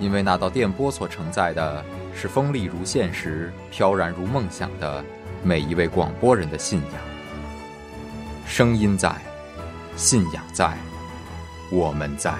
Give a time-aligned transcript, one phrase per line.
[0.00, 1.84] 因为那道电波所承载的
[2.14, 5.04] 是锋利如现实、飘然如梦想的
[5.42, 7.00] 每一位广播人的信仰。
[8.46, 9.14] 声音在，
[9.96, 10.76] 信仰在，
[11.70, 12.34] 我们在。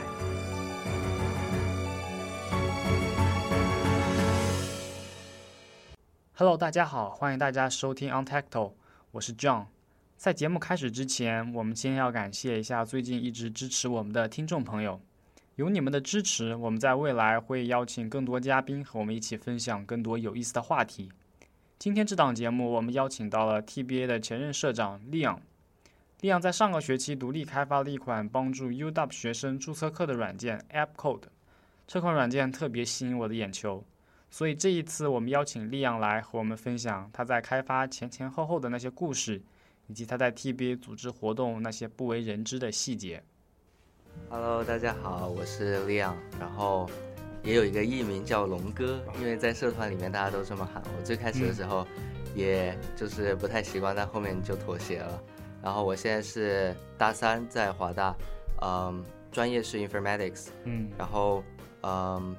[6.36, 8.73] Hello，大家好，欢迎大家收听 On Tacto，
[9.12, 9.67] 我是 John。
[10.17, 15.01] 在节目开始之前，我们先要感谢一下最近一直支持我们的听众朋友。
[15.57, 21.09] 有你们的支持，我们在未来会邀请更多嘉宾和我们一起分享更多有意思的话题。
[21.79, 25.39] 今天这档节目，我们邀请到了 TBA 的前任社长 Leon。
[26.23, 31.23] Leon 在上个学期独立开发了一款帮助 UW 学生注册课的软件 App Code，
[31.87, 33.85] 这款软件特别吸引我的眼球。
[34.31, 39.41] 所以这一次，我们邀请利昂来和我们分享他在开发前前后后的那些故事，
[39.87, 43.23] 以及他在 TBA 组织活动那些不为人知的细节。
[44.29, 46.91] Hello，大家好，我是 Leon，然后
[47.43, 51.03] 也有一个艺名叫龙哥，因为在社团里面大家都这么喊我。
[51.03, 51.87] 最开始的时候，
[52.35, 55.23] 也就是不太习惯，但后面就妥协了。
[55.62, 58.14] 然后我现在是大三，在华大，
[58.63, 61.42] 嗯，专业是 Informatics，嗯，然后
[61.83, 62.35] 嗯，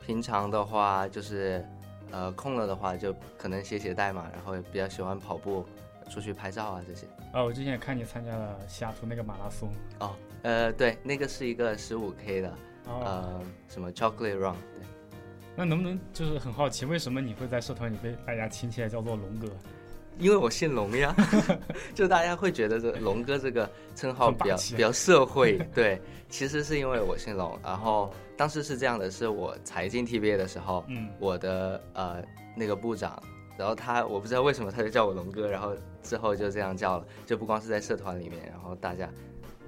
[0.00, 1.64] 平常的话就是
[2.10, 5.66] 呃空了的话就可能写写代码，然后也比较喜欢跑步，
[6.08, 7.06] 出去拍照啊这些。
[7.32, 9.70] 啊，我之前也看你参加了西雅图那个马拉松。
[9.98, 12.48] 哦，呃，对，那个是一个十五 K 的，
[12.86, 14.84] 哦，呃，什么 Chocolate Run，对。
[15.56, 19.48] 那能不能就是很好奇，为什么你会在社团里被大家亲切叫做龙哥？
[20.18, 21.12] 因为我姓龙呀，
[21.92, 26.00] 就大家会觉得这龙哥这个称号比较比较社会，对，
[26.30, 32.22] 其实是因为我姓龙，然后当时是这样的，是我才进 TBA 的时候，嗯我的呃
[32.54, 33.20] 那个部长，
[33.56, 39.08] 然后他我不知道为什么他就叫我龙哥，然后之后就这样叫了，就不光是在社团里面，然后大家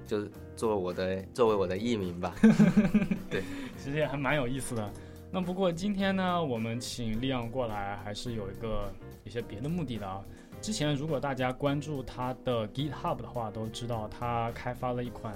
[0.07, 0.25] 就
[0.55, 2.33] 做我的作为我的艺名吧，
[3.29, 3.43] 对
[3.77, 4.89] 其实也还蛮有意思的。
[5.29, 8.91] 那不过今天呢，我们请利昂过来，还是有一个
[9.25, 10.23] 一些别的目的的啊。
[10.61, 15.35] 之前如果大家关注他的 GitHub 的话，都知道他开发了一款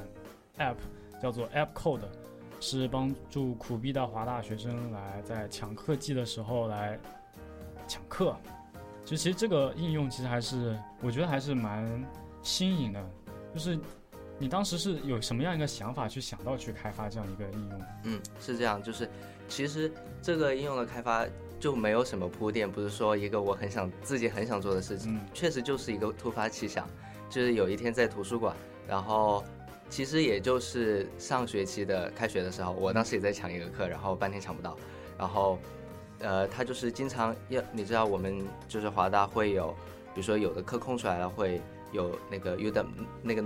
[0.58, 0.78] App，
[1.22, 2.02] 叫做 App Code，
[2.60, 6.98] 是帮助苦逼的华大学生来在抢课季的时候来
[7.88, 8.36] 抢课。
[9.04, 11.86] 其实，其实这个应用其实还是我觉得还是蛮
[12.42, 13.10] 新颖的，
[13.54, 13.78] 就是
[14.42, 17.82] 你当时是有什么样一个想法去想到去开发这样一个应用？
[18.06, 19.08] 嗯，是这样，就是
[19.48, 21.24] 其实这个应用的开发
[21.60, 26.90] 就没有什么铺垫，不是说一个我很想自己很想做的事情，嗯确实就是一个突发奇想，
[27.30, 28.56] 就是有一天在图书馆，
[28.88, 29.44] 然后
[29.92, 34.76] 其实也就是上学期的开学的时候，我当时也在抢一个课，然后半天抢不到，
[35.20, 35.60] 然后
[36.18, 39.68] 呃，他就是经常要你知道我们就是华大会有，
[40.16, 42.86] 比如说有的课空出来了会有那个 U 的
[43.22, 43.42] 那个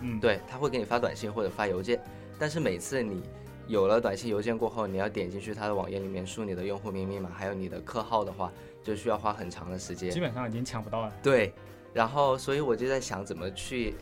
[0.00, 2.02] 嗯对，他会给你发短信或者发邮件，
[2.38, 3.22] 但是每次你
[3.68, 8.52] 有了短信、邮件过后，你要点进去他的网页里面输你的用户名、密码，还有你的客号的话，
[8.82, 10.20] 就需要花很长的时间基。
[10.20, 11.12] 本上已经抢不到了。
[11.22, 11.52] 对，
[11.92, 13.94] 然后所以我就在想怎么去，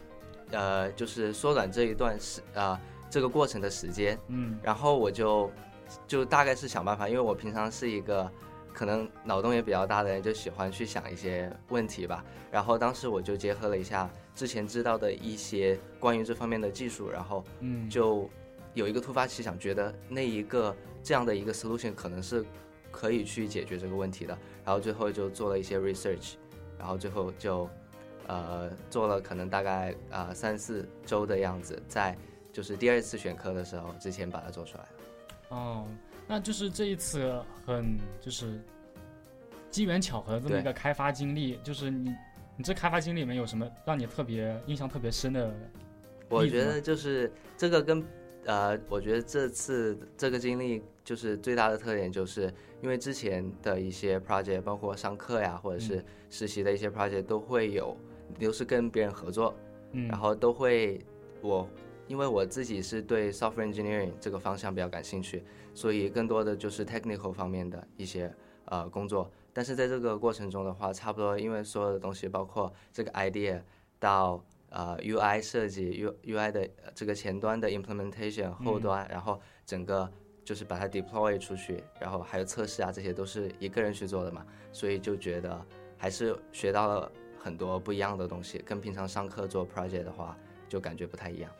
[0.50, 2.78] 呃，就是缩短这一段时啊、
[3.08, 4.18] 这个过程的时间。
[4.28, 5.50] 嗯然后我就
[6.06, 8.30] 就大概是想办法，因为我平常是一个
[8.74, 12.24] 可能脑洞也比较大的人，就喜欢去想一些问题吧。
[12.50, 18.28] 然后当时我就结合了一下之前知道的一些关于这方面的技术，然后嗯，就
[18.74, 22.44] 有一个突发奇想，觉得那一个这样的一个 solution 可能是
[22.90, 24.36] 可以去解决这个问题的。
[24.64, 26.34] 然后最后就做了一些 research，
[26.76, 27.68] 然后最后就
[28.26, 32.16] 呃做了可能大概啊、呃三四周的样子，在
[32.52, 34.88] 就是第二次选课的时候之前把它做出来了。
[35.50, 35.86] 哦，
[36.26, 38.60] 那就是这一次很就是
[39.70, 42.14] 机缘巧合的这么一个开发经历，就是你
[42.56, 45.54] 你这开发经历里面有什么让你特别印象特别深的？
[46.28, 48.02] 我觉得就是这个跟
[48.46, 57.96] 呃，我觉得这次这个经历就是最大的特点，就是因为之前的一些 project，包括上课呀，或者是实习的一些 project，都会有，
[58.40, 59.54] 都是跟别人合作，
[59.92, 61.00] 嗯，然后都会
[61.40, 61.68] 我，
[62.06, 65.42] 因为我自己是对 software engineering 这个方向比较感兴趣，
[65.74, 68.32] 所以更多的就是 technical 方面的一些
[68.66, 69.30] 呃工作。
[69.52, 73.62] 但是在这个过程中的话，差不多因为所有的东西，包括这个 idea
[73.98, 80.10] 到呃 UI 设计 U UI 的呃这个前端的 implementation 后端，然后整个
[80.44, 85.64] 就是把它 deploy 出去，然后还有测试啊，这些都是一个人去做的嘛，所以就觉得
[85.96, 90.36] 还是学到了很多不一样的东西，跟平常上课做 project 的话
[90.68, 91.50] 就感觉不太一样。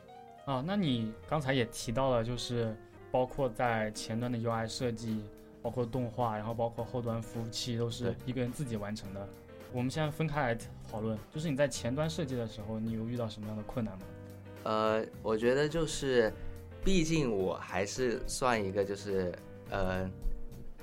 [0.45, 2.75] 啊，那你刚才也提到了，就是
[3.11, 5.23] 包括在前端的 UI 设计，
[5.61, 9.27] 包括动画，然后包括后端服务器，都是一个人自己完成的。
[9.73, 10.57] 我们现在分开来
[10.89, 14.01] 讨论，就是你在前端设计的时候，你有遇到什么样的困难吗？
[14.63, 16.31] 呃，我觉得就是，
[16.83, 19.33] 毕竟我还是算一个就是
[19.69, 20.09] 呃，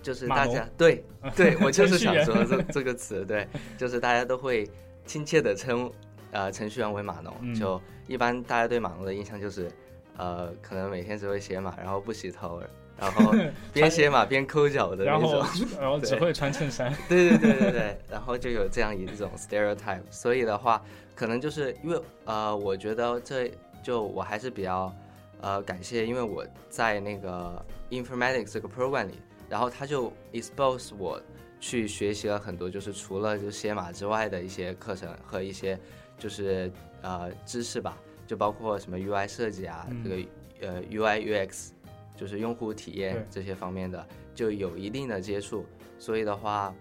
[0.02, 1.04] 就是大家对
[1.36, 3.48] 对，我就是想说这这个词，对，
[3.78, 4.68] 就是大家都会
[5.06, 5.90] 亲切的称
[6.32, 9.70] 呃程序员为码农，嗯就一般大家对码农的印象就是，
[10.16, 12.60] 呃，可能每天只会写码，然后不洗头，
[12.98, 13.32] 然后
[13.72, 15.44] 边写码边抠脚的那然后。
[15.80, 16.92] 然后只会穿衬衫。
[17.08, 20.82] 对对对对对，然后就有这样一种 stereotype，所以的话，
[21.14, 23.50] 可能就是因为呃，我觉得这
[23.82, 24.92] 就我还是比较
[25.40, 29.14] 呃感谢，因为我在那个 informatics 这个 program 里，
[29.48, 31.20] 然后他就 expose 我
[31.60, 35.78] 去学习了很多，就是除了就写码之外的一些课程和一些
[36.18, 36.70] 就是
[37.02, 41.70] 呃知识吧，就包括什么 UI 设计啊，嗯这个呃 UI UX，
[42.16, 45.66] 就是用户体验这些方面的，就有一定的接触。
[45.98, 46.74] 所以的话，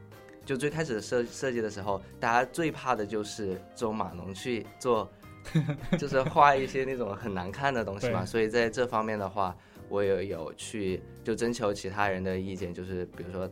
[0.45, 5.09] 就最开始设设计的时候，大家最怕的就是这种码农去做，
[5.97, 8.25] 就是画一些那种很难看的东西嘛。
[8.25, 9.55] 所以在这方面的话，
[9.89, 13.49] 我也有去就征求其他人的意见，就是比如说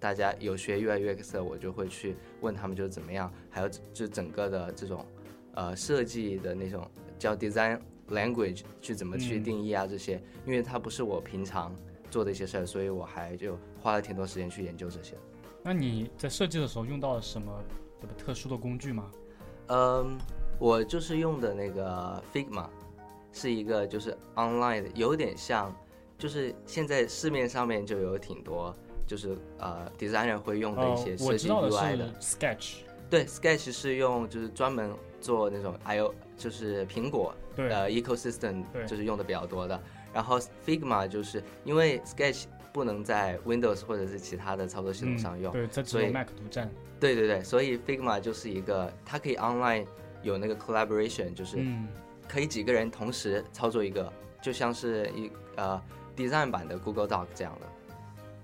[0.00, 5.06] 大家有学 UI UX 的，我就会去问他们就是怎么样，还有就整个的这种
[5.52, 11.76] 呃设计的那种叫 design language 去怎么去嗯定义啊这些，因为它不是我平常
[12.10, 15.14] 做的一些事儿，所以我还就花了挺多时间去研究这些。
[15.62, 17.62] 那你在设计的时候用到了什么
[18.16, 19.10] 特殊的工具吗？
[19.66, 20.18] 嗯，
[20.58, 22.66] 我就是用的那个 Figma，
[23.32, 25.72] 是一个就是 online 的，有点像，
[26.16, 28.74] 就是现在市面上面就有挺多，
[29.10, 32.08] 就是呃 designer 会用的一些设计 UI 的。
[32.20, 32.74] 是 Sketch，
[33.10, 34.88] 对，Sketch 是用就是专门
[35.20, 39.80] 做那种 i o 就是苹果对，呃 ecosystem 对就是用的比较多的。
[40.14, 46.70] 然后 Figma 就是因为 Sketch 不能在 Windows 或者是其他的操作系统上用，对，它只所以有 Mac 独占。
[47.00, 49.86] 对对对，所以 Figma 就是一个，它可以 online
[50.22, 51.88] 有那个 collaboration，就是嗯，
[52.28, 55.82] 可以几个人同时操作一个，就像是一呃
[56.16, 57.66] design 版的 Google Doc 这样的。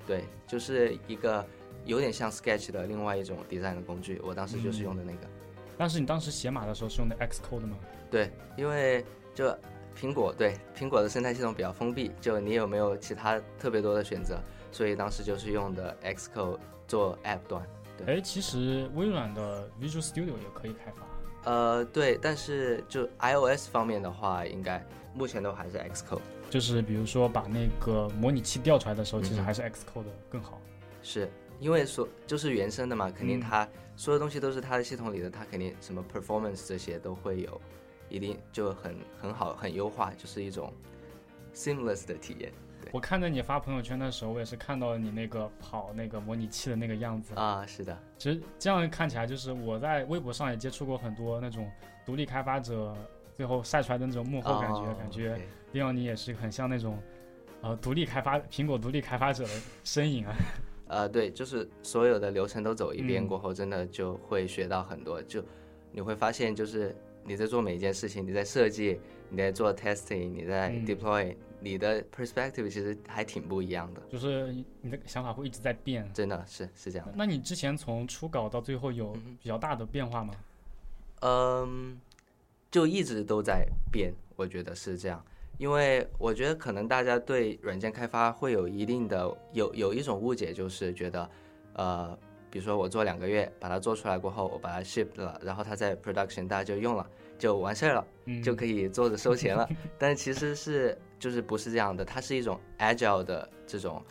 [0.06, 1.44] 对，就是一个
[1.84, 4.20] 有点像 Sketch 的另外一种 design 的工具。
[4.24, 5.18] 我当时就是用的那个。
[5.76, 7.76] 但是你当时写码的时候是用的 Xcode 吗？
[8.10, 9.04] 对，因为
[9.34, 9.46] 就
[9.98, 14.38] 苹果对苹果的生态系统比较封闭，就你有没有其他特别多的选择，
[14.72, 17.66] 所以当时就是用的 Xcode 做 App 端。
[17.98, 21.50] 对哎，其实微软的 Visual Studio 也可以开发。
[21.50, 26.20] 呃，对，但是就 iOS 方面的话，应该目前都还是 Xcode。
[26.50, 30.60] 就是比如说把那个模拟器调出来的时候，其实还是 Xcode 更好。
[31.02, 33.40] 是因为说就是原生的嘛，肯定嗯。
[33.40, 37.60] 它、所有东西都是它的系统里的，它肯定什么 performance 这些都会有，
[38.08, 40.72] 一定就很很好很优化，就是一种
[41.54, 42.52] seamless 的体验
[42.92, 47.34] 我看着你发朋友圈的时候，我也是看到了你那个跑那个模拟器的那个样子。
[47.34, 51.68] 啊，是的，其实这样看起来，就是我在微博上也接触过很多那种
[52.04, 52.94] 独立开发者
[53.34, 55.40] 最后晒出来的那种幕后感觉，哦感觉
[55.76, 56.98] 利奥你也是很像那种
[57.60, 59.50] 呃独立开发苹果独立开发者的
[59.84, 60.34] 身影啊。
[60.88, 65.20] 呃，对，就是所有的流程都走一遍嗯过后，真的就会学到很多。
[65.22, 65.44] 就
[65.90, 74.02] 你会发现，就是你在做每一件事情，你在设计，你在做 testing，你在嗯 deploy，、你的 perspective 其实还挺不一样的。
[74.08, 76.08] 就是你的想法会一直在变。
[76.14, 77.14] 真的是是这样的。
[77.16, 80.34] 那你之前从初稿到最后有比较大的变化吗？
[81.22, 82.00] 嗯，
[82.70, 85.20] 就一直都在变，我觉得是这样。
[85.58, 91.30] 因为我觉得可能大家对软件开发会有一定的有有一种误解，就是觉得，
[91.74, 92.18] 呃，
[92.50, 97.06] 比如说我做两个月把它做出来过后，我把它 ship 了，然后它在 production 大家就用了，
[97.38, 99.66] 就完事儿了，嗯，就可以坐着收钱了。
[99.98, 104.02] 但其实是就是不是这样的，它是一种 agile 的这种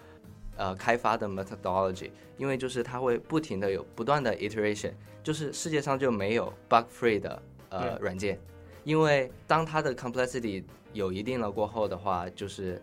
[0.58, 8.40] 呃开发的 methodology，因为就是它会不停的有不断的 iteration，就是世界上就没有 bug free 的呃软件，
[8.84, 10.64] 因为当它的 complexity
[10.96, 12.82] 有一定了过后的话，就是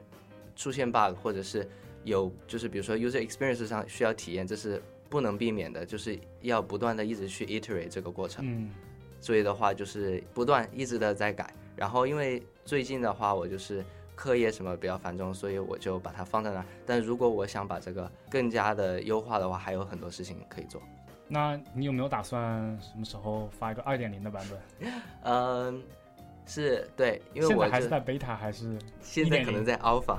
[0.55, 1.69] 出现 bug 或者是
[2.05, 8.45] 有就是比如说 user experience 上需要体验，这是不能避免的，就是要不断的一直去 iterate 这个过程。
[8.47, 8.71] 嗯
[9.21, 11.55] 所以的话就是不断一直的在改。
[11.77, 13.85] 然后因为最近的话，我就是
[14.17, 16.67] 课业什么比较繁重，所以我就把它放在那儿。
[16.85, 20.83] 但如果我想把这个更加的优化的话，还有很多事情可以做。
[21.29, 24.93] 那你有没有打算什么时候发一个二点零的版本？
[25.23, 25.83] 嗯，
[26.47, 28.79] 是对，因为我还是在 beta 还是？
[29.01, 30.19] 现在可能在 alpha，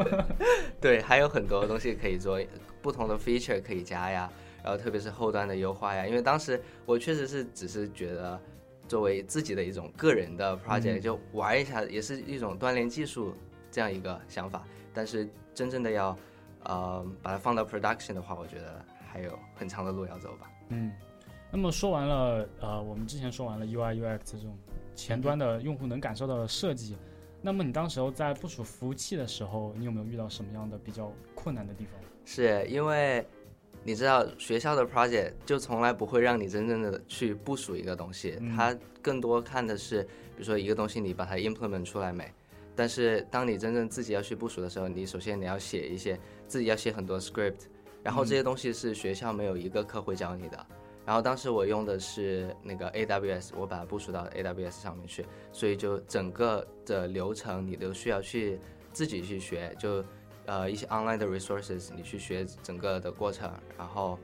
[0.80, 2.40] 对，还有很多东西可以做，
[2.82, 4.30] 不同的 feature 可以加呀，
[4.62, 6.06] 然后特别是后端的优化呀。
[6.06, 8.40] 因为当时我确实是只是觉得，
[8.86, 13.34] 作为自己的一种个人的 project，、嗯就玩一下，也是一种锻炼技术
[13.70, 14.64] 这样一个想法。
[14.94, 16.16] 但是真正的要，
[16.64, 20.50] 呃，把它放到 production 的话，我觉得还有很长的路要走吧。
[20.68, 20.92] 嗯，
[21.50, 24.56] 那么说完了，呃，我们之前说完了 UI UX 这种
[24.98, 26.96] 前端的用户能感受到的设计，
[27.40, 31.92] 那么你当时候在部署服务器的时候，你有没有遇到什么样的比较困难的地方？
[32.24, 33.24] 是因为
[33.84, 42.28] 你知道学校的 project 就从来不会让你真正的去部署一个东西，嗯它更多看的是，比如说一个东西你把它 implement 出来没？
[42.74, 47.66] 但是当你真正自己要去部署的时候，你首先你要写一些自己要写很多 script，
[48.02, 50.66] 然后这些东西是学校没有一个课会教你的。
[51.08, 58.60] 然后当时我用的是那个 AWS，我把它部署到 AWS 上面去，所以就整个的流程你都需要去
[58.92, 60.04] 自己去学，就
[60.44, 64.18] 呃一些 online 的 resources，你去学整个的过程，然后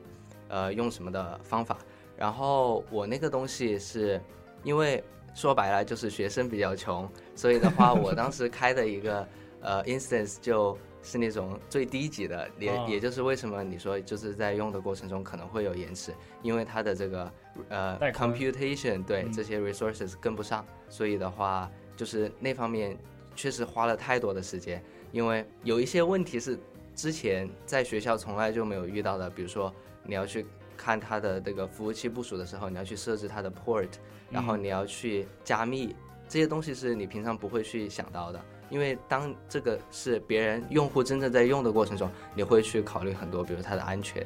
[0.47, 1.75] 呃用什么的方法。
[2.15, 4.21] 然后我那个东西是
[4.63, 9.27] 因为说白了就是学生比较穷，所以的话我当时开的一个
[9.61, 17.31] 呃 instance 就是那种最低级的，也、哦也就是为什么你说就是在用的过程中可能会有延迟，因为它的这个
[17.69, 22.97] 呃 computation 对、嗯这些 resources 跟不上，所以的话就是那方面
[23.35, 26.57] 确实花了太多的时间，因为有一些问题是
[26.95, 29.71] 之前在学校从来就没有遇到的，比如说
[30.03, 30.43] 你要去
[30.75, 33.89] 看它的这个服务器部署的时候，你要去设置它的 port，
[34.31, 35.95] 然后嗯你要去加密，
[36.27, 38.41] 这些东西是你平常不会去想到的。
[38.69, 44.25] 因为当这个是别人用户真正在用的过程中，你会去考虑很多，比如它的安全，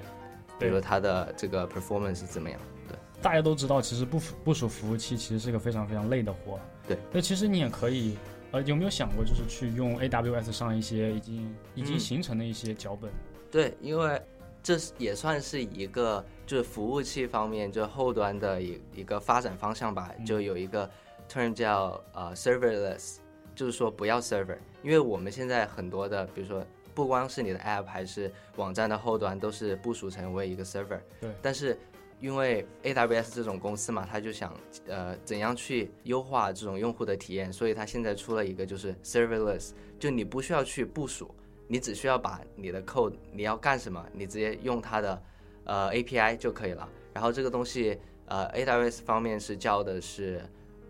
[0.58, 2.60] 比如它的这个 performance 怎么样。
[2.88, 6.60] 对，大家都知道，其实部署部署服务器其实是个非常非常累的活。
[6.88, 8.18] 对，那其实你也可以，
[8.52, 13.12] 呃，有没有想过就是去用 AWS 上一些已经已经嗯形成的一些脚本？
[13.52, 14.22] 对，因为
[14.64, 20.90] 这是也算是一个就是服务器方面就后端的一一个发展方向吧，嗯就有一个
[21.32, 23.18] term 叫呃 serverless，
[23.60, 31.78] 就是说不要 server，因为我们现在很多的，比如说不光是你的 app 还是网站的后端都是部署成为一个 server，对但是。
[32.22, 34.54] 因为 AWS 这种公司嘛，他就想
[34.90, 41.34] 呃怎样去优化这种用户的体验，所以他现在出了一个就是 serverless，就你不需要去部署，
[41.66, 45.24] 你只需要把你的 code 你要干什么，你直接用它的
[45.64, 46.86] 呃 API 就可以了。
[47.14, 50.42] 然后这个东西呃 AWS 方面是叫的是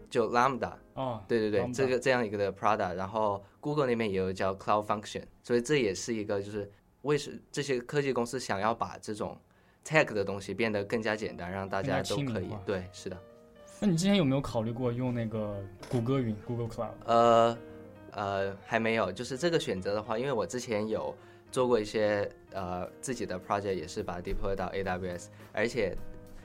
[0.09, 2.93] 就 Lambda，哦，对对对这个这样一个的 product。
[2.95, 6.69] 然后 Google 那边也有叫 Cloud Function，所以这也是一个就是
[7.03, 9.37] 为什这些科技公司想要把这种
[9.85, 13.17] tech 的东西变得更加简单，让大家都可以对是的。
[13.79, 16.91] 那你之前有没有考虑过用那个谷歌云 Google Cloud？
[17.05, 17.57] 呃，
[18.11, 19.09] 呃，还没有。
[19.09, 21.15] 就是这个选择的话，因为我之前有
[21.49, 25.95] 做过一些呃自己的 project，也是把它 deploy 到 AWS，而且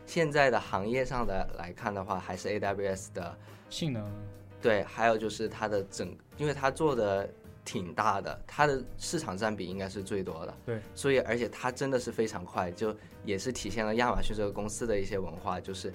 [0.06, 3.36] 现在的行业上的来看的话，还是 AWS 的
[3.68, 4.08] 性能
[4.64, 7.28] 对，还有就是它的整，因为它做的
[7.66, 10.54] 挺大的，它的市场占比应该是最多的。
[10.64, 15.92] 对，所以而且它真的是非常快，就也是体现了亚马逊这个公司的一些文化，就是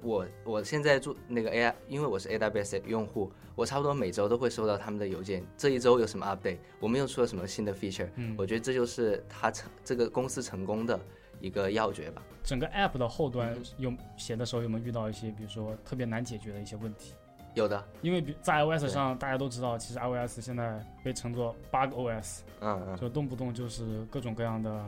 [0.00, 10.98] 我我现在做那个 AI，因为我是 AWS 的用户，我差不多每周都会收到他们的邮件，这一周有什么 update，我们又出了什么新的 feature，嗯我觉得这就是它成这个公司成功的
[11.38, 12.22] 一个要诀吧。
[12.42, 17.12] 整个 App 的后端有写的时候有没有遇到一些，比如说特别难解决的一些问题？
[17.56, 24.84] 有的，因为比在 iOS 上，大家都知道，其实 iOS 现在被称作 bug OS，嗯嗯，就动不动就是各种各样的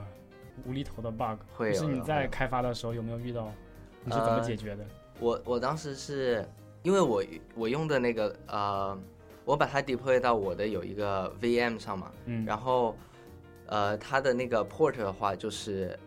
[0.66, 1.40] 无厘头的 bug。
[1.56, 3.50] 会就是你在开发的时候有没有遇到？
[4.04, 4.84] 你是怎么呃解决的？
[5.18, 6.46] 我我当时是
[6.82, 8.98] 因为我我用的那个呃，
[9.46, 12.94] 我把它 deploy 到我的有一个 VM 上嘛，嗯，然后
[13.66, 15.98] 呃，它的那个 port 的话就是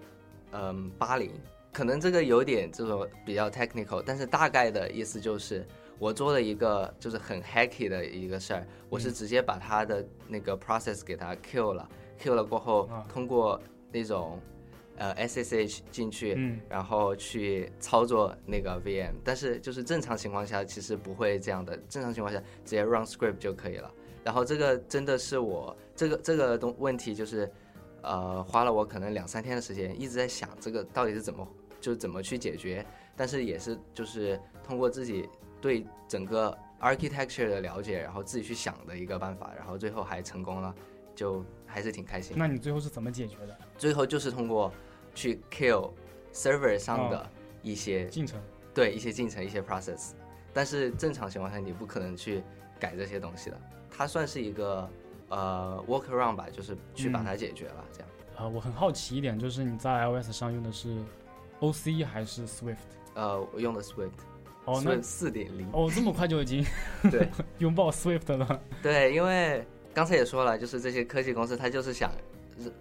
[0.51, 1.31] 嗯八零，
[1.73, 5.67] 可能这个有点这种比较 technical，但是大概的意思就是
[6.01, 11.87] 我做了一个就是很 hacky 的一个事儿，我是嗯直接把它的那个 process 给它 kill 了
[12.19, 14.39] ，kill 了过后啊，通过那种
[14.97, 23.93] 呃 SSH 进去，嗯然后去操作那个 VM，但是就是正常情况下其实不会这样的，正常情况下直接 run script 就可以了。
[24.23, 27.47] 然后这个真的是我这个这个东问题就是，
[28.01, 31.47] 呃，花了我可能两三天的时间，一直在想这个到底是怎么，
[31.79, 32.83] 就怎么去解决。
[33.15, 35.29] 但是也是就是通过自己
[35.61, 40.73] 对整个 architecture 的了解，然后自己去想的一个办法，然后最后还成功了，
[41.15, 42.35] 就还是挺开心。
[42.37, 43.57] 那你最后是怎么解决的？
[43.77, 44.73] 最后就是通过
[45.13, 45.91] 去 kill
[46.33, 47.29] server 上的
[47.61, 48.41] 一些进程，
[48.73, 50.11] 对一些进程、一些 process。
[50.53, 52.43] 但是正常情况下你不可能去
[52.79, 54.89] 改这些东西的，它算是一个
[55.29, 58.09] 呃 workaround 吧，就是去把它解决了这样。
[58.37, 60.97] 呃，我很好奇一点，就是你在 iOS 上用的是
[61.59, 62.77] OC 还是 Swift？
[63.13, 64.11] 呃，我用的 Swift，
[64.65, 66.65] 哦，那四点零，哦，这么快就已经
[67.09, 67.27] 对
[67.59, 68.61] 拥抱 Swift 了。
[68.81, 72.11] 对，因为刚才也说了，就是这些科技公司，它就是想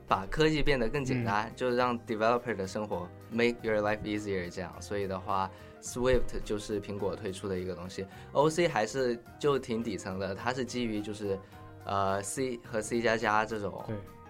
[0.07, 4.71] 把科技变得更简单，就是让 developer 的生活 make your life easier 这样。
[4.81, 5.51] 所以的话
[5.83, 11.39] ，Swift 就是苹果推出的一个东西，OC 还是就挺底层的，它是基于就是
[11.87, 13.83] 呃 C 和 C 加加这种，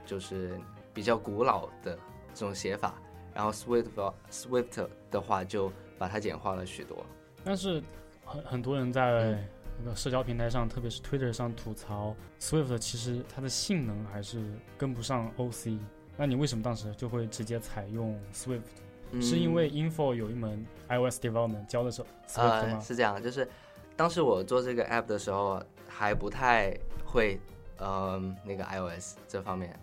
[0.07, 0.57] 就是
[0.95, 1.99] 比较古老的
[2.33, 2.95] 这种写法。
[3.35, 7.05] 然后 Swift Swift 的话就把它简化了许多，
[7.45, 7.83] 但是
[8.25, 9.39] 很很多人在
[9.79, 14.45] 那个社交平台上，特别是 Twitter 上吐槽 Swift，其实它的性能还是
[14.77, 15.79] 跟不上 OC。
[16.17, 18.61] 那你为什么当时就会直接采用 Swift？、
[19.13, 22.81] 嗯是因为 Info 有一门 iOS development 教的是 Swift 呃吗？
[22.81, 23.49] 是这样，就是
[23.97, 26.73] 当时我做这个 app 的时候还不太
[27.05, 27.41] 会，
[27.79, 29.77] 嗯、那个 iOS 这方面，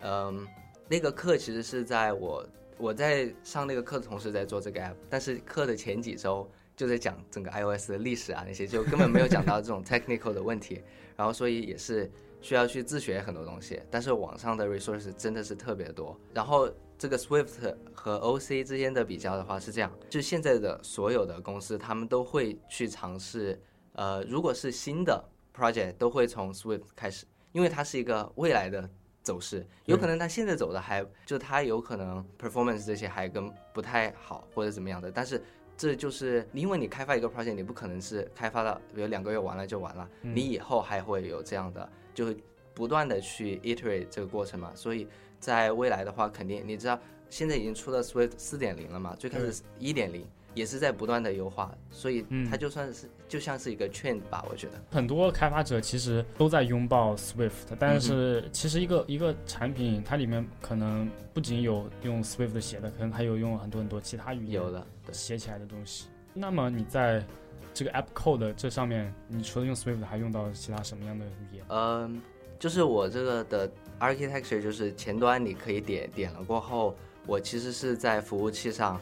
[0.00, 0.48] 嗯、
[0.88, 2.42] 那个课其实是在我
[2.78, 6.50] 我在上那个课的同时在做这个 app，但是课的前几周
[6.80, 10.80] 就在讲整个 iOS 的历史啊那些，就根本没有讲到这种 technical 的问题，
[11.14, 12.10] 然后所以也是
[12.40, 16.70] 需要去自学很多东西，但是网上的 resource 真的是特别多，然后。
[17.00, 23.58] 这个 Swift 和 OC 之间的比较的话是这样，就现在的所有的公司，他们都会去尝试，
[23.94, 25.24] 呃，如果是新的
[25.56, 28.86] project，都会从 Swift 开始，因为它是一个未来的
[29.22, 35.42] 走势，有可能它现在走的还就它有可能 performance 这些还跟不太好或者怎么样的，但是
[35.80, 40.36] 这就是因为你开发一个 project，你不可能是开发到比如两个月完了就完了，嗯。
[40.36, 42.36] 你以后还会有这样的，就会
[42.74, 54.72] 不断的去 iterate 这个过程嘛，所以在未来的话，肯定你知道现在已经出了 Swift 四点零了嘛，最开始一点零也是在不断的优化，所以嗯它就算是、就像是一个 trend 吧，我觉得。
[54.90, 66.06] 很多开发者其实都在拥抱 Swift，但嗯是其实一个、一个产品它里面可能不仅有用 Swift 写的，可能还有用很多很多其他语言有的，写起来的东西。
[66.34, 67.24] 那么你在
[67.72, 71.64] 这个 App Code 这上面，你除了用 Swift，还用到其他什么样的语言？
[71.68, 72.20] 嗯，
[72.58, 79.00] 就是我这个的 architecture 就是前端你可以点点了过后，我其实是在服务器上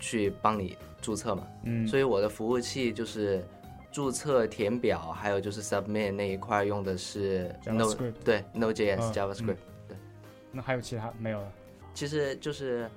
[0.00, 3.44] 去帮你注册嘛，嗯，所以我的服务器就是
[3.92, 9.96] 注册、填表，还有就是 submit 那一块用的是 Node，JavaScript 对 Node.js、嗯 JavaScript，、对
[10.50, 11.52] 那还有其他没有了？
[11.94, 12.90] 其实就是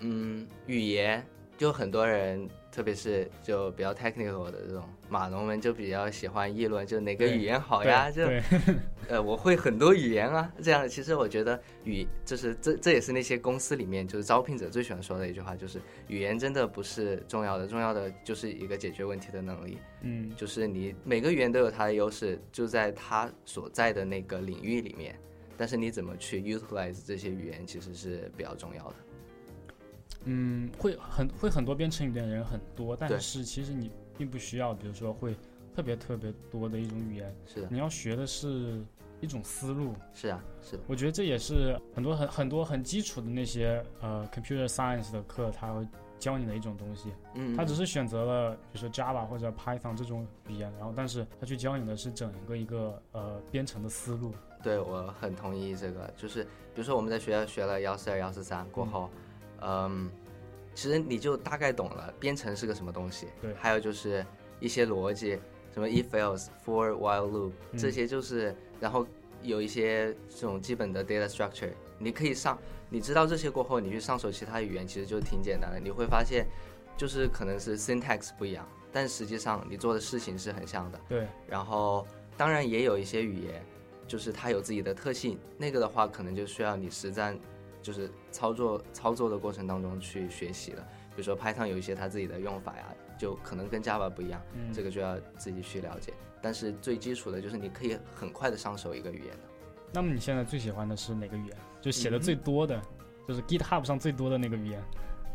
[0.00, 1.24] 嗯语言，
[1.56, 2.48] 就很多人。
[2.76, 8.10] 特别是就比较 technical 的这种码农们就比较喜欢议论，就哪个语言好呀？
[8.10, 8.28] 就，
[9.08, 25.18] 呃，我会很多语言啊，这样其实我觉得语就是这这也是那些公司里面就是招聘者最喜欢说的一句话，就是语言真的不是重要的，重要的就是一个解决问题的能力，嗯，就是你每个语言都有它的优势，就在它所在的那个领域里面，
[25.56, 28.94] 但是你怎么去 utilize 这些语言其实是比较重要的。
[30.26, 35.34] 嗯，会很会很多编程语言的人很多，但是其实你并不需要，比如说会
[35.74, 38.82] 特别特别多的一种语言，是的，你要学的是
[39.20, 39.94] 一种思路。
[40.12, 45.86] 是啊，是的，我觉得这也是很多很很多很基础的那些呃 computer science 的课，它会
[46.18, 47.12] 教你的一种东西。
[47.34, 54.34] 嗯，他只是选择了比如说 Java 或者 Python 这种语言，然后但是他去教你的是整个一个呃编程的思路。
[54.62, 59.20] 对我很同意这个，就是比如说我们在学校学了幺四二、幺四三过后，嗯，
[60.74, 63.28] 其实你就大概懂了编程是个什么东西。
[63.40, 64.24] 对还有就是
[64.60, 65.38] 一些逻辑，
[65.72, 69.06] 什么 if else、for、while loop 嗯这些就是，然后
[69.42, 72.58] 有一些这种基本的 data structure，你可以上，
[72.90, 75.80] 你知道这些过后，你去上手其他语言其实就挺简单的。
[75.80, 76.46] 你会发现，
[76.96, 81.00] 就是可能是 syntax 不一样，但实际上你做的事情是很像的。
[81.08, 83.62] 对，然后当然也有一些语言，
[84.06, 87.38] 就是它有自己的特性，那个的话可能就需要你实战，
[87.86, 90.82] 就是操作操作的过程当中去学习了。
[91.14, 96.12] 比如说 Python 有一些它自己的用法呀，就可能跟 Java 不一样，嗯，这个就要自己去了解。
[96.42, 99.38] 但是最基础的就是你可以很快的上手一个语言的。
[99.92, 101.56] 那么你现在最喜欢的是哪个语言？
[101.80, 102.82] 就写的嗯最多的，
[103.28, 104.82] 就是 GitHub 上最多的那个语言。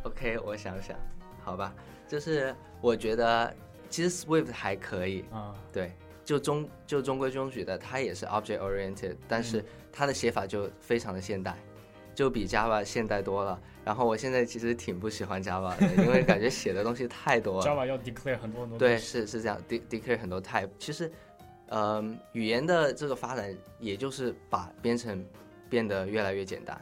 [0.03, 0.99] OK，我想想，
[1.41, 1.73] 好吧，
[2.05, 3.55] 就是我觉得
[3.89, 5.93] 其实 Swift 还可以，啊，对，
[6.25, 11.57] 就中就中规中矩的，它也是 object oriented，但嗯是它的写法就非常的现代，
[12.21, 13.59] 就比 Java 现代多了。
[13.83, 17.65] 然后我现在其实挺不喜欢 Java 的，因为感觉写的东西太多了。
[17.65, 20.69] Java 要 declare 很多很多对，是是这样，de declare 很多 type。
[20.77, 21.11] 其实，
[21.69, 25.25] 嗯、语言的这个发展，也就是把编程
[25.67, 26.79] 变得越来越简单。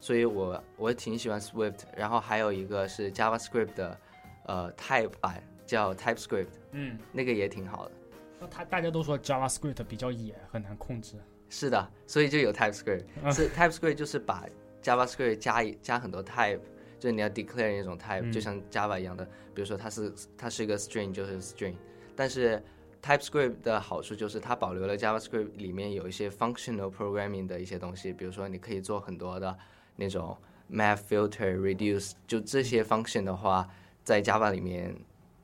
[0.00, 3.98] 所以我我挺喜欢 Swift，然后还有一个是 JavaScript 的
[4.46, 7.92] 呃 type 版叫 TypeScript，嗯，那个也挺好的。
[8.40, 11.16] 那他大家都说 JavaScript 比较野，很难控制。
[11.50, 14.46] 是的，所以就有 TypeScript，嗯是 TypeScript 就是把
[14.82, 16.60] JavaScript 加一加很多 type，
[16.98, 21.74] 就是你要 declare 那种 type，、嗯就像 Java 一样的，比如说它是它是一个 string 就是 string，
[22.14, 22.62] 但是
[23.02, 29.56] TypeScript 的好处就是它保留了 JavaScript 里面有一些 functional programming 的一些东西，比如说你可以做很多的
[29.96, 30.36] 那种
[30.70, 33.68] map filter reduce，就这些 function 的话，
[34.02, 34.94] 在 Java 里面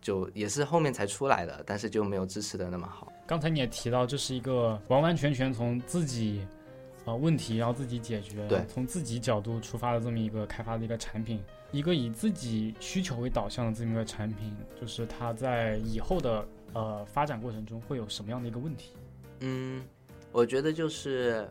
[0.00, 3.12] 就也是后面才出来的，但是就没有支持的那么好。
[3.26, 6.46] 刚才你也提到，这是一个完完全全从自己
[7.04, 18.92] 呃问题，然后自己解决，对从自己角度出发的这么一个开发的一个产品，一个以自己需求为导向的这么一个产品，就是它在以后的呃发展过程中会有什么样的一个问题？
[19.40, 19.84] 嗯，
[20.32, 21.46] 我觉得就是，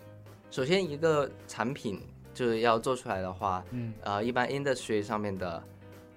[0.50, 2.02] 首先一个产品
[2.34, 3.94] 就是要做出来的话，嗯。
[4.02, 5.62] 呃，一般 industry 上面的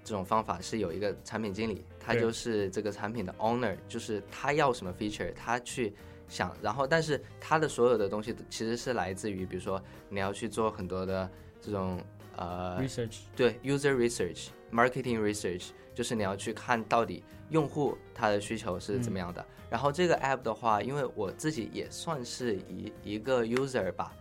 [0.02, 5.92] 这种方法是有一个产品经理，他就是这个产品的 owner，就是他要什么 feature，他去
[6.28, 12.00] 想，然后但是他的所有的东西其实是来自于，比如说你要去做很多的这种
[12.36, 19.44] 呃 research，对 user research、marketing research，就是你要去看到底用户他的需求是怎么样的。
[19.68, 24.12] 然后这个 app 的话，因为我自己也算是一一个 user 吧，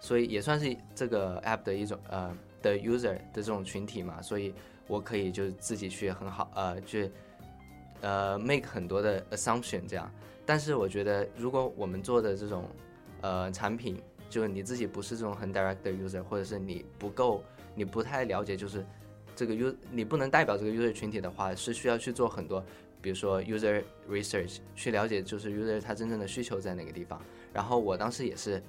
[0.00, 4.54] 所以也算是这个 app 的一种呃的 user 的这种群体嘛，所以
[4.86, 7.10] 我可以就自己去很好呃去
[8.00, 10.10] 呃 make 很多的 assumption 这样。
[10.46, 12.68] 但是我觉得，如果我们做的这种
[13.22, 17.42] 呃产品，就是你自己不是这种很 direct 的 user，或者是你不够，
[17.74, 18.84] 你不太了解，就是
[19.34, 22.64] 这个 u 你不能代表这个 user 群体的话，是需要去做很多，
[23.00, 27.20] 比如说 user research，去了解就是 user 他真正的需求在哪个地方。
[27.52, 28.62] 然后我当时也是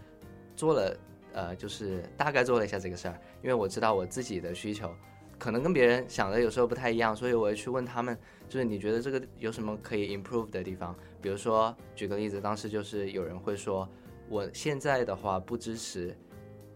[0.56, 0.98] 做了，
[1.34, 4.96] 呃，就是大概做了一下这个事儿，因为我知道我自己的需求。
[5.38, 10.96] 可能跟别人想的有时候不太一样，所以我会去问他们，就是你觉得这个有什么可以 improve 的地方？
[11.26, 13.90] 比如说，举个例子，当时就是有人会说，
[14.30, 16.16] 我现在的话不支持，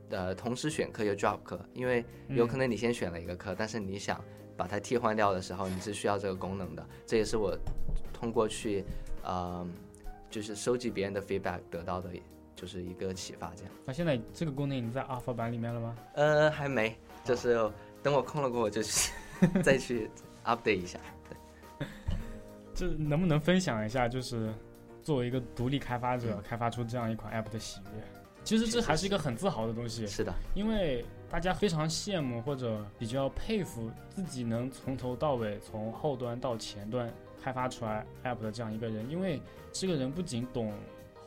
[0.10, 4.20] 呃，同时选课又 drop 课，因为有可能你先选了一个课，但是你想
[4.58, 6.84] 把它替换掉的时候，你是需要这个功能的。
[7.06, 7.56] 这也是我
[8.12, 8.84] 通过去，
[9.22, 9.64] 呃，
[10.32, 12.10] 就是收集别人的 feedback 得到的，
[12.56, 13.54] 就是一个启发。
[13.56, 15.96] 这样，那现在这个功能已经在 Alpha 版里面了吗？
[16.16, 19.12] 呃，还没，就是等我空了过后，就是
[19.62, 20.10] 再去
[20.44, 21.00] update 一下。
[22.80, 24.54] 这能不能分享一下，就是
[25.04, 26.42] 作为一个独立开发者，嗯。
[26.42, 28.02] 开发出这样一款 app 的喜悦？
[28.46, 37.12] 其实这还是一个很自豪的东西，是的，因为大家非常羡慕或者比较佩服自己能从头到尾，从后端到前端
[37.44, 39.42] 开发出来 app 的这样一个人，因为
[39.74, 40.74] 这个人不仅懂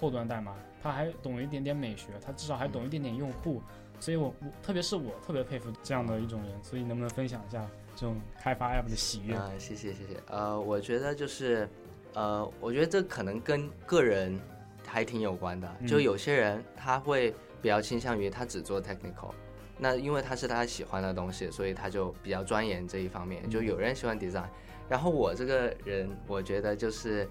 [0.00, 3.60] 后端代码，他还懂一点点美学，他至少还懂一点点用户，
[4.00, 9.34] 所以我我特别是我特别佩服这样的一种人，所以能不能分享一下这种开发 app 的喜悦？
[9.34, 10.20] 啊、谢谢谢谢。
[10.28, 11.68] 呃，我觉得就是，
[12.14, 14.38] 呃，我觉得这可能跟个人
[14.86, 15.68] 还挺有关的。
[15.86, 19.32] 就嗯有些人他会比较倾向于他只做 technical，
[19.78, 23.48] 那因为他是他喜欢的东西，所以他就比较钻研这一方面。
[23.48, 24.48] 就嗯有人喜欢 design，
[24.88, 27.28] 然后我这个人，我觉得就是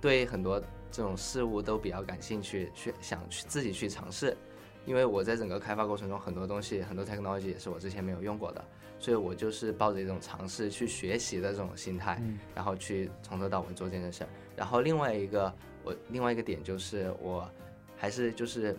[0.00, 4.36] 对很多这种事物都比较感兴趣，去想去自己去尝试。
[4.84, 8.64] 因为我在整个开发过程中，很多东西很多 technology 也是我之前没有用过的，
[8.98, 14.28] 所以我就是抱着一种尝试去学习的这种心态，嗯然后去从头到尾做这件事儿。
[14.56, 15.52] 然后另外一个
[15.84, 17.48] 我另外一个点就是我
[17.96, 18.76] 还是就是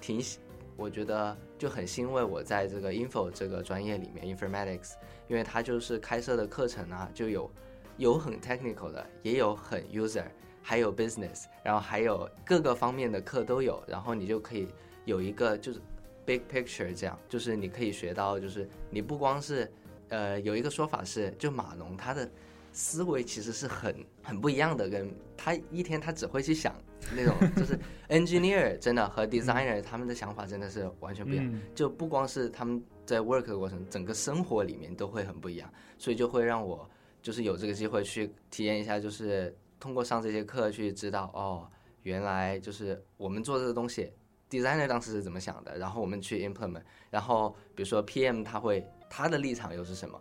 [0.00, 0.38] 挺喜，
[0.76, 4.94] 我觉得就很欣慰我在这个 info 这个专业里面 informatics，
[5.28, 7.50] 因为它就是开设的课程啊，就有
[7.96, 10.24] 有很 technical 的，也有很 user，
[10.60, 14.68] 还有 business，然后还有各个方面的课都有，然后你就可以
[15.06, 15.80] 有一个就是
[16.26, 19.72] big picture 这样，就是你可以学到，就是你不光是
[20.10, 22.28] 呃有一个说法是，就马龙他的
[22.72, 26.76] 思维其实是很很不一样的，跟他一天他只会去想
[27.14, 31.62] 那种 就是 engineer 真的和 designer 他们的想法真的是完全不一样，嗯。
[31.74, 36.86] 就不光是他们在 work 的过程，整个生活里面都会很不一样，所以就会让我
[37.22, 41.70] 就是有这个机会去体验一下，就是通过上这些课去知道哦，
[42.02, 44.12] 原来就是我们做这个东西
[44.50, 46.80] ，designer 当时是怎么想的，然后我们去 implement，
[47.10, 50.20] 然后比如说 PM 他会他的立场又是什么？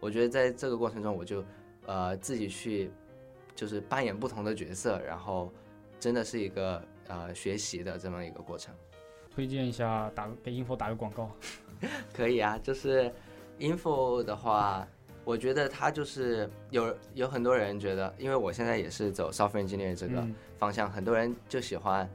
[0.00, 1.44] 我觉得在这个过程中，我就
[1.86, 2.90] 呃自己去
[3.54, 5.52] 就是扮演不同的角色，然后
[5.98, 8.74] 真的是一个呃学习的这么一个过程。
[9.30, 11.30] 推荐一下，打给 info 打个广告。
[12.14, 13.12] 可以啊，就是
[13.58, 14.86] info 的话，
[15.24, 22.08] 我觉得他就是有有很多人觉得，因为我现在也是走 software engineer 这个嗯方向，很多人就喜欢，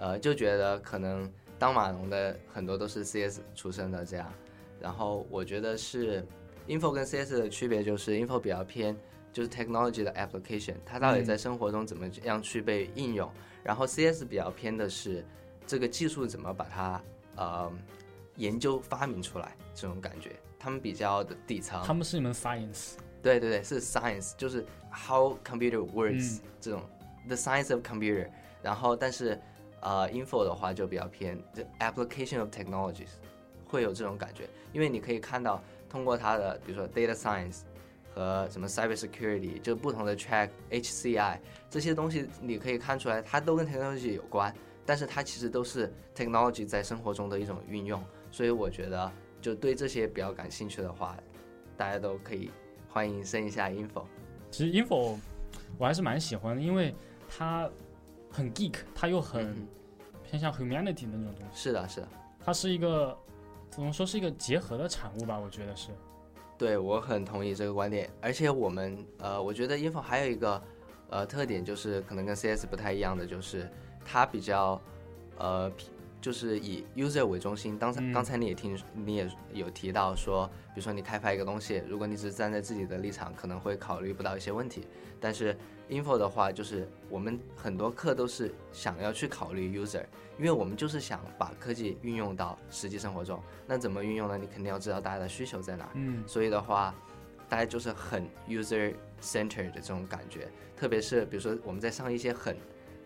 [0.00, 4.32] 呃，就觉得可能当码农的很多都是 CS 出身的这样，
[4.80, 6.26] 然后我觉得是
[6.66, 8.96] info 跟 CS 的区别就是 info 比较偏
[9.30, 11.24] 就是 technology 的 application，它到底嗯。
[11.26, 13.30] 在生活中怎么样去被应用，
[13.62, 15.22] 然后 CS 比较偏的是
[15.66, 17.02] 这个技术怎么把它
[17.36, 17.70] 呃
[18.36, 26.40] 研究发明出来这种感觉，他们比较的底层，他们是一门 science，对对对，是 science，就是 how computer works、嗯。
[26.58, 26.80] 这种
[27.28, 28.26] the science of computer。
[28.62, 29.40] 然后，但是
[29.80, 33.10] 呃，info 的话就比较偏 the application of technologies，
[33.66, 37.60] 会有这种感觉，因为你可以看到通过它的比如说 data science
[38.14, 41.38] 和什么 cyber security，就不同的 track HCI
[41.70, 48.02] 这些东西，你可以看出来它都跟 technology 有关，但是它其实都是 technology 在生活中的一种运用。
[48.30, 51.16] 所以我觉得，就对这些比较感兴趣的话，
[51.76, 52.50] 大家都可以
[52.88, 54.04] 欢迎申一下 info。
[54.50, 55.16] 其实 info
[55.78, 56.94] 我还是蛮喜欢的，因为
[57.28, 57.70] 它
[58.30, 59.68] 很 geek，它又很嗯
[60.24, 61.62] 偏向 humanity 的那种东西。
[61.62, 62.08] 是的，是的，
[62.44, 63.16] 它是一个
[63.70, 65.38] 怎么说是一个结合的产物吧？
[65.38, 65.90] 我觉得是。
[66.56, 68.10] 对我很同意这个观点。
[68.20, 70.62] 而且我们呃，我觉得 info 还有一个
[71.08, 73.66] 呃特点，就是可能跟 CS 不太一样的，就是
[74.04, 74.78] 它比较
[75.38, 75.72] 呃，
[76.20, 77.78] 就是以 user 为中心。
[77.78, 84.86] 刚才、嗯刚才你也听你也有提到说，比如说你开发一个东西，如果你只是站在自己的立场，可能会考虑不到一些问题。
[85.18, 85.56] 但是
[85.90, 90.04] info 的话，就是我们很多课都是想要去考虑 user，
[90.38, 93.42] 因为我们就是想把科技运用到实际生活中。
[93.66, 94.38] 那怎么运用呢？
[94.38, 95.90] 你肯定要知道大家的需求在哪。
[95.94, 96.94] 嗯所以的话，
[97.48, 102.56] 大家就是很 user centered 的这种感觉，特别是比如说我们在上一些很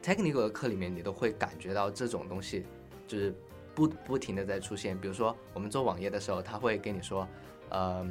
[0.02, 2.64] technical 的课里面，你都会感觉到这种东西
[3.06, 3.34] 就是
[3.74, 4.98] 不不停的在出现。
[4.98, 7.26] 比如说我们做网页的时候，他会跟你说，
[7.70, 8.06] 呃，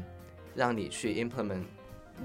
[0.56, 1.64] 让你去 implement，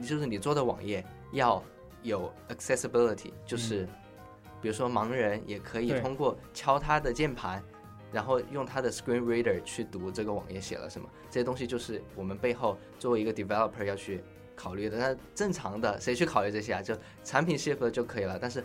[0.03, 1.63] 就是你做的网页要
[2.03, 3.87] 有 accessibility，就是
[4.61, 7.63] 比如说盲人也可以通过敲他的键盘。
[8.11, 14.25] 然后用他的 screen reader 去读这个网页写了什么，这些东西就是我们背后作为一个 developer 要去
[14.57, 14.97] 考虑的。
[14.97, 16.81] 那正常的谁去考虑这些啊？
[16.81, 18.39] 就产品 shift 就可以了。
[18.39, 18.65] 但是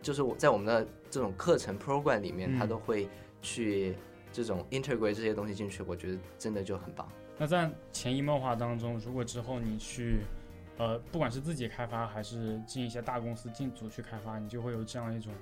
[0.00, 3.08] 就是我在我们的这种课程 program 里面，嗯它都会
[3.42, 3.96] 去
[4.32, 7.08] 这种 integrate 这些东西进去，我觉得真的就很棒。
[7.36, 10.20] 那在潜移默化当中，如果之后你去，
[10.78, 15.32] 呃，不管是自己开发还是进一些大公司进组去开发，你就会有这样一种，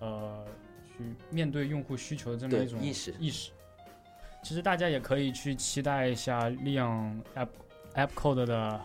[0.00, 0.44] 呃，
[0.86, 3.50] 去面对用户需求的这么一种意识意识。
[4.42, 7.48] 其实大家也可以去期待一下利昂 App
[7.94, 8.80] App Code 的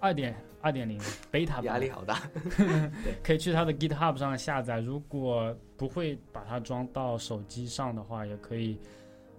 [0.00, 0.98] 二点二点零
[1.30, 2.28] beta 版 压力好大。
[3.22, 4.80] 可以去它的 GitHub 上下载。
[4.80, 8.80] 如果不会把它装到手机上的话，也可以，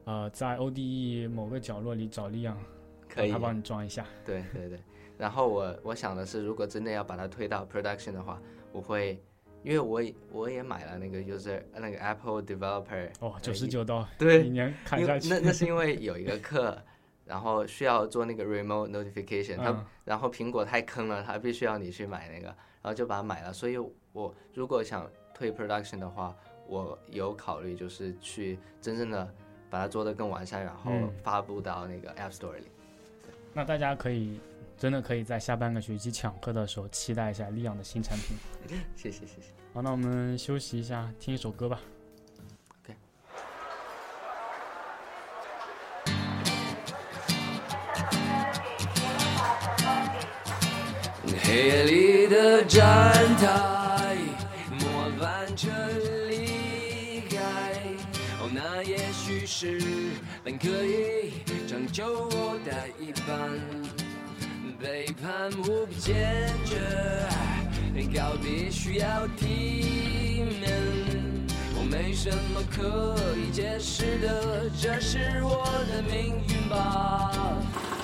[0.05, 2.57] 呃，在 ODE 某个角落里找利昂，
[3.09, 4.05] 可以让他帮你装一下。
[4.25, 4.79] 对对对，
[5.17, 8.39] 然后我我想的是，如果真的要把它推到 production 的话，
[8.71, 9.19] 我会，
[9.63, 15.27] 因为我也我也买了那个 user 那个 Apple developer，哦，九十九刀，对一年砍下去。
[15.29, 16.77] 那那是因为有一个课，
[17.25, 23.51] 然后需要做那个 remote notification，它、嗯然后苹果太坑了，它必须要你去买那个，然后就把它买了。
[23.51, 23.77] 所以
[24.13, 26.33] 我如果想推 production 的话，
[26.67, 29.27] 我有考虑就是去真正的
[29.69, 32.67] 把它做得更完善，然后嗯发布到那个 App Store 里。
[33.53, 34.39] 那大家可以
[34.77, 38.37] 真的可以在下半个学期抢课的时候期待一下利昂的新产品。
[38.95, 39.47] 谢谢谢谢。
[39.73, 41.81] 好，那我们休息一下，听一首歌吧。
[51.43, 54.17] 黑夜里的站台，
[54.79, 55.69] 末班车
[56.29, 57.73] 离开。
[58.41, 59.81] 哦，那也许是
[60.43, 61.31] 本可以
[61.65, 64.06] 拯救我的一半。
[64.79, 66.77] 背叛无比坚决，
[68.13, 70.71] 告别需要体面。
[71.75, 77.31] 我没什么可以解释的，这是我的命运吧。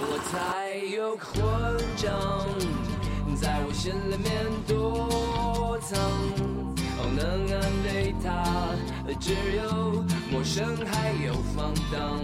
[0.01, 1.41] 我才有个混
[1.95, 2.09] 账，
[3.39, 4.31] 在我心里面
[4.67, 5.99] 躲藏。
[6.97, 7.21] 哦，能
[7.53, 8.25] 安慰他
[9.19, 12.19] 只有陌生还有放荡。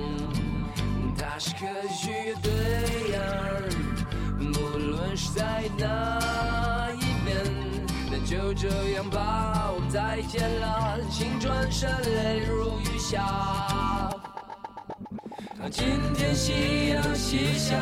[1.18, 1.60] 他是可
[1.90, 2.50] 许乐队
[3.12, 3.18] 呀，
[3.68, 3.89] 不论
[5.22, 7.36] 是在哪一边，
[8.10, 14.10] 那就这样吧，我们再见了，请转身泪如雨下。
[15.70, 17.76] 今天夕阳西下，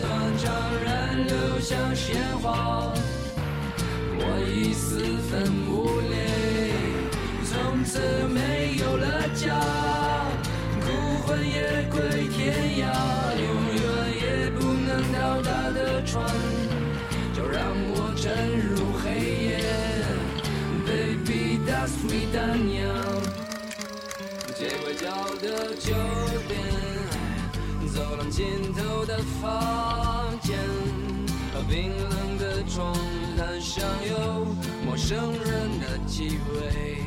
[0.00, 0.54] 断肠
[0.84, 2.92] 人流像鲜花，
[4.16, 4.22] 我
[4.54, 6.14] 已四分五裂，
[7.44, 9.58] 从此没有了家。
[10.80, 10.86] 孤
[11.26, 12.86] 魂也归天涯，
[13.42, 13.82] 永远
[14.22, 16.24] 也不能到达的船，
[22.04, 22.86] Baby that's sweet 丹娘，
[24.54, 25.06] 街拐角
[25.40, 25.94] 的酒
[26.46, 26.58] 店，
[27.92, 30.58] 走廊尽头的房间，
[31.68, 32.94] 冰冷的床
[33.38, 34.46] 单上有
[34.84, 36.98] 陌生人的气味，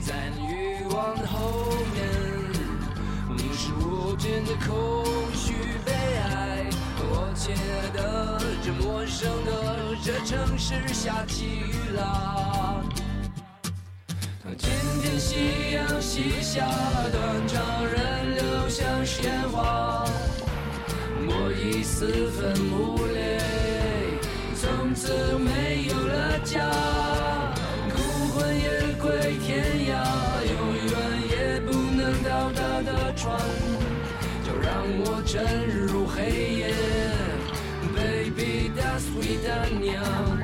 [0.00, 2.04] 在那欲望的后面。
[3.56, 6.66] 是无尽的空虚悲哀。
[6.98, 12.82] 我亲爱的，这陌生的这城市下起雨啦。
[14.56, 14.70] 今
[15.02, 16.64] 天夕阳西下，
[17.10, 20.04] 断肠人流像鲜花，
[21.26, 23.40] 我已四分五裂，
[24.54, 26.70] 从此没有了家，
[27.90, 27.96] 孤
[28.28, 28.68] 魂野
[29.00, 29.92] 归天涯，
[30.52, 30.54] 永
[30.86, 30.94] 远
[31.30, 33.36] 也不能到达的船，
[34.46, 36.74] 就让我沉入黑夜
[37.94, 40.43] ，Baby that's sweet 丹娘。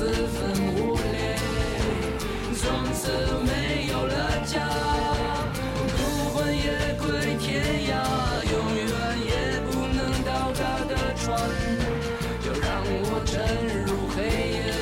[0.00, 0.40] 四分
[0.76, 1.36] 五裂，
[2.56, 3.12] 从此
[3.44, 3.52] 没
[3.92, 4.14] 有了
[4.46, 4.56] 家，
[5.94, 6.64] 孤魂野
[6.98, 7.04] 鬼
[7.36, 7.44] 天
[7.84, 7.92] 涯，
[8.50, 8.82] 永远
[9.26, 11.28] 也不能到达的船，
[12.42, 13.44] 就让我沉
[13.84, 14.16] 入黑
[14.56, 14.72] 夜，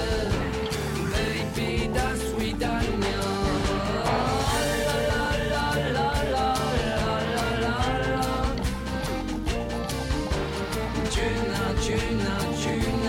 [4.70, 5.11] 啦啦
[5.50, 5.52] 啦
[5.94, 5.98] 啦
[6.31, 6.38] 啦
[6.85, 6.94] 啦
[7.35, 7.66] 啦啦
[8.07, 8.16] 啦，
[11.11, 11.16] 去
[11.50, 11.52] 哪
[11.83, 12.62] 去哪去
[13.04, 13.09] 哪？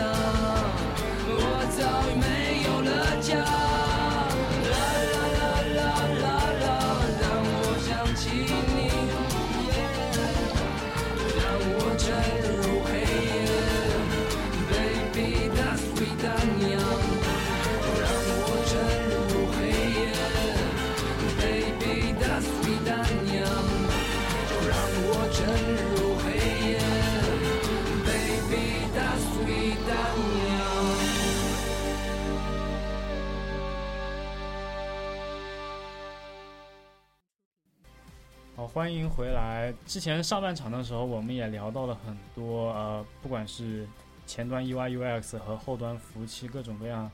[38.80, 39.74] 欢迎回来。
[39.86, 43.86] 之前上半场的时候，我们也聊到了很多，呃，不管是
[44.26, 47.12] 前端 UI UX 和后端服务器各种各样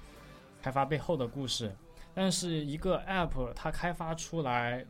[0.61, 1.75] 开发背后的故事。
[2.13, 4.85] 但是一个 App 它开发出来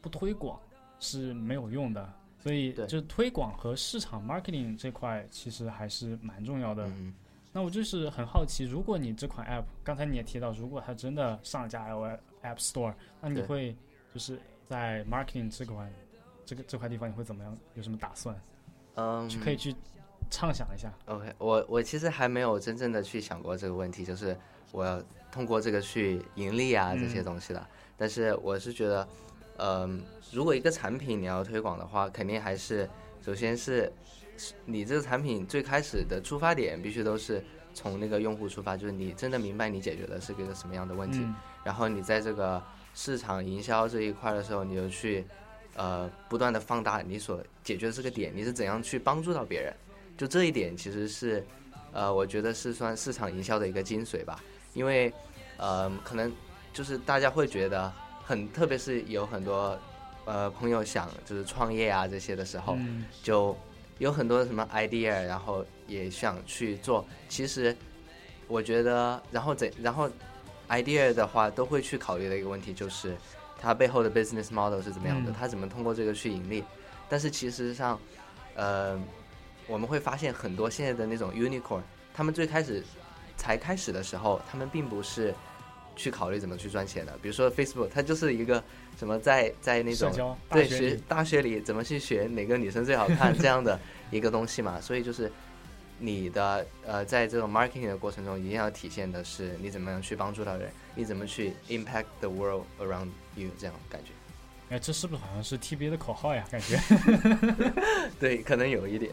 [0.00, 0.60] 不推广
[1.00, 2.08] 是没有用的，
[2.38, 6.86] 所以就是推广和市场 marketing 这块其实还是蛮重要的。
[6.86, 7.12] 嗯，
[7.50, 13.76] 那我就是很好奇，如果你这款 App，刚才你也提到，如果它真的上架 iOS App Store，那你会
[14.14, 15.90] 就是在 marketing 这块
[16.52, 17.56] 这个这块地方你会怎么样？
[17.74, 18.38] 有什么打算？
[18.96, 19.74] 嗯，去可以去
[20.30, 20.92] 畅想一下。
[21.06, 24.36] OK，我我其实还没有真正的去想过这个问题，就是
[24.70, 27.66] 我要通过这个去盈利啊这些嗯东西的。
[27.96, 29.08] 但是我是觉得，
[29.56, 32.86] 嗯、如果一个产品你要推广的话，肯定还是
[33.22, 33.90] 首先是
[34.36, 41.34] 是你这个产品最开始的出发点必须都是从那个用户出发，就是你真的明白你解决的是一个什么样的问题，嗯
[41.64, 42.62] 然后你在这个
[42.92, 45.24] 市场营销这一块的时候，你就去
[45.74, 49.72] 呃不断的放大你所解决的这个点，你是怎样去帮助到别人。
[50.16, 51.44] 就这一点其实是
[51.92, 54.42] 呃，我觉得是算市场营销的一个精髓吧，
[54.74, 55.12] 因为
[55.56, 56.32] 呃可能
[56.72, 57.92] 就是大家会觉得
[58.24, 59.78] 很，特别是有很多
[60.24, 63.56] 呃朋友想就是创业啊这些的时候，嗯就
[63.98, 67.04] 有很多什么 idea，然后也想去做。
[67.28, 67.76] 其实
[68.48, 70.08] 我觉得，然后怎然后
[70.68, 73.16] idea 的话，都会去考虑的一个问题就是
[73.62, 76.64] 它背后的 business model 是怎么样的，嗯它怎么通过这个去盈利。
[77.08, 77.98] 但是其实上，
[78.56, 79.00] 呃，
[79.68, 81.82] 我们会发现很多现在的那种 unicorn，
[82.12, 82.82] 他们最开始
[83.36, 85.32] 才开始的时候，他们并不是。
[85.94, 88.64] 去考虑怎么去赚钱的，比如说 Facebook，它就是一个
[88.96, 93.78] 什么在在那种对学大学里怎么去学哪个女生最好看这样的
[94.10, 95.30] 一个东西嘛，所以就是
[96.02, 104.10] 你的呃，在这种 marketing 的过程中，一定要体现的是你怎么样去帮助到人，你怎么去 impact the world around you 这样感觉。
[104.70, 106.44] 哎，这是不是好像是 TBA 的口号呀？
[106.50, 106.76] 感觉
[108.18, 109.12] 对，可能有一点。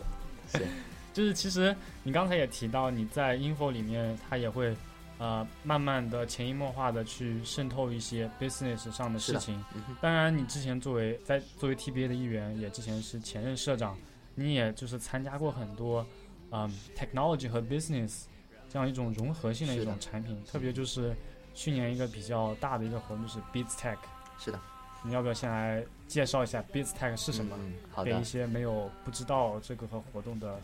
[0.52, 0.66] 是，
[1.14, 4.76] 就是其实你刚才也提到，你在 info 里面它也会
[5.20, 9.64] 呃，慢慢的潜移默化的去渗透一些 business 上的事情。
[9.76, 13.98] 嗯当然，你之前作为在作为 TBA 的一员，也之前是前任社长，
[14.36, 16.06] 你也就是参加过很多，
[16.52, 18.24] 嗯，technology 和 business
[18.70, 21.16] 这样一种融合性的一种产品，特别就是
[21.54, 23.98] 去年一个比较大的一个活动就是 Beats Tech，
[24.38, 24.60] 是的，
[25.04, 27.56] 你要不要先来介绍一下 Beats Tech 是什么？
[27.60, 28.24] 嗯，好的给一。
[28.24, 30.60] 些没有不知道这个和活动的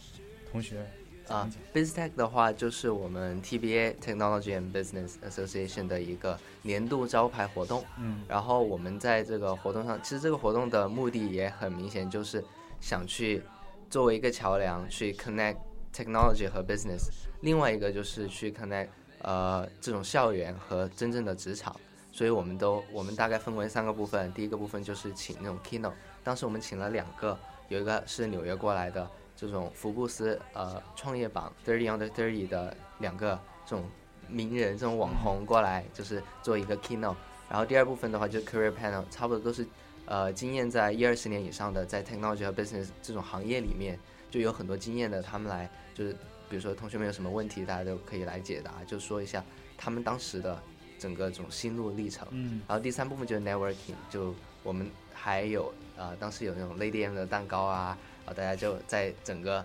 [0.51, 0.85] 同学
[1.25, 1.83] 讲啊一讲。
[1.83, 7.83] BizTech 的话，就是我们 TBA Technology and Business Association 的一个年度招牌活动。
[7.97, 12.43] 嗯然后我们在这个活动上，其实这个活动的目的也很明显，就是
[12.79, 13.41] 想去
[13.89, 15.57] 作为一个桥梁去 connect
[15.95, 17.09] technology 和 business，
[17.41, 18.89] 另外一个就是去 connect
[19.21, 21.73] 呃这种校园和真正的职场。
[22.11, 25.91] 所以我们都我们大概分为三个部分，第一个部分就是请那种 keynote，
[26.23, 27.37] 当时我们请了两个，
[27.67, 33.83] 有一个是纽约过来的这种福布斯呃创业榜 thirty under thirty 的两个这种
[34.29, 37.15] 名人这种网红过来，就是做一个 keynote。
[37.49, 39.67] 然后第二部分的话就是 career panel，差不多都是
[40.05, 43.99] 呃经验在一二十年以上的，在 technology 和 business 这种行业里面
[44.35, 46.11] 就有很多经验的，他们来就是
[46.49, 49.41] 比如说同学们有什么问题，大家都可以来解答，就说一下
[49.77, 50.61] 他们当时的
[50.99, 52.27] 整个这种心路历程。
[52.31, 59.63] 嗯然后第三部分就是 networking，就我们还有呃，当时有那种 Lady M 的蛋糕啊，啊，大家就在整个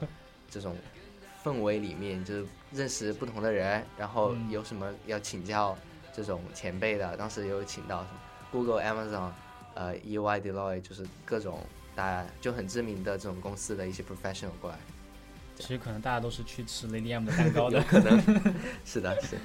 [0.49, 0.77] 这种
[1.43, 5.77] 氛围里面，就是认识不同的人，然后嗯有什么要请教
[6.14, 8.21] 这种前辈的，当时有请到什么
[8.53, 9.33] Google、Amazon、
[9.75, 11.59] 呃 EY、Deloitte，就是各种
[12.01, 14.78] 大家就很知名的这种公司的一些 professional 过来，
[15.59, 17.82] 其实可能大家都是去吃 Lady M 的蛋糕的。
[17.82, 18.18] 可能。
[18.86, 19.36] 是的，是。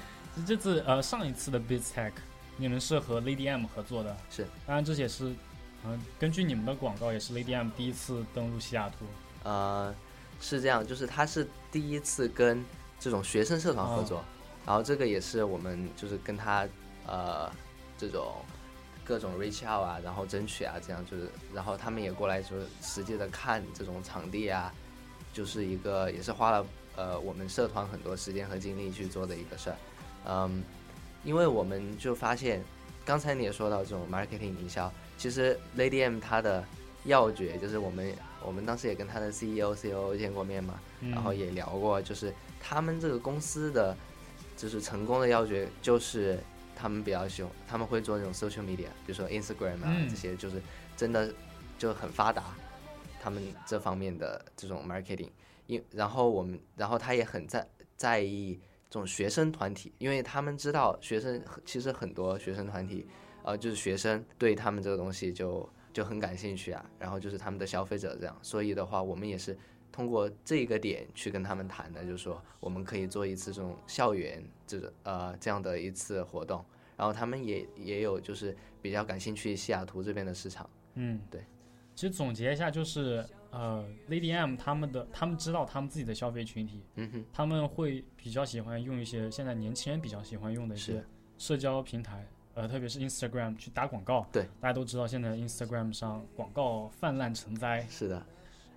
[0.46, 2.12] 这次呃上一次的 Biz Tech，
[2.56, 5.34] 你们是和 Lady M 合作的，是，当然这也是，
[5.84, 9.04] 嗯、根据你们的广告，也是 Lady M 第一次登陆西雅图。
[9.42, 9.94] 呃，
[10.40, 12.64] 是这样，就是他是第一次跟
[12.98, 14.24] 这种学生社团合作，
[14.64, 16.66] 然后这个也是我们就是跟他
[17.06, 17.52] 呃
[17.98, 18.36] 这种
[19.06, 24.72] 各种 reach out 啊，然后争取啊，这样就是，然后他们也过来就是实际的看这种场地啊，
[25.32, 29.76] 就是一个也是花了呃我们社团很多时间和精力去做的一个事儿，
[30.26, 30.62] 嗯，
[31.24, 32.62] 因为我们就发现，
[33.04, 36.64] 刚才你也说到这种 marketing 营销，其实 Lady M 它的
[37.04, 38.12] 要诀就是我们
[38.44, 41.10] 我们当时也跟他的 E CEO、COO 见过面嘛，嗯。
[41.12, 43.96] 然后也聊过，就是他们这个公司的
[44.56, 46.38] 就是成功的要诀就是
[46.76, 50.08] 他们比较喜欢，他们会做那种 social media，比如说 Instagram 啊、嗯。
[50.08, 50.60] 这些，就是
[50.96, 51.32] 真的
[51.78, 52.54] 就很发达，
[53.20, 55.30] 他们这方面的这种 marketing，
[55.66, 57.66] 因然后我们然后他也很在
[57.96, 58.60] 在意
[58.90, 63.06] 这种学生团体，因为他们知道学生其实很多学生团体，
[63.42, 69.58] 呃，就是学生对他们这个东西就就很感兴趣啊，然后就是他们的消费者这样，所以的话，我们也是
[69.96, 76.62] 通过这个点去跟他们谈的，就是说我们可以做一次这种校园这种呃这样的一次活动，
[76.98, 81.42] 然后他们也也有就是比较感兴趣西雅图这边的市场，嗯，对。
[81.94, 91.02] 其实总结一下，就是呃，Lady M 他们的他们知道他们自己的消费群体，嗯哼，他们会比较喜欢用一些现在年轻人比较喜欢用的一些
[91.38, 94.26] 社交平台，呃，特别是 Instagram 去打广告。
[94.30, 97.86] 对，大家都知道现在 Instagram 上广告泛滥成灾。
[97.88, 98.26] 是的，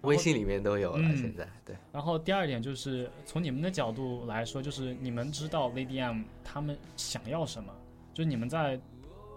[0.01, 1.17] 微信里面都有了，嗯。
[1.17, 7.73] 现在对，然后第二点就是从你们的角度来说，就是你们知道 Lady M 他们想要什么，
[8.13, 8.79] 就是你们在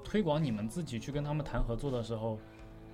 [0.04, 2.38] 推广你们自己去跟他们谈合作的时候，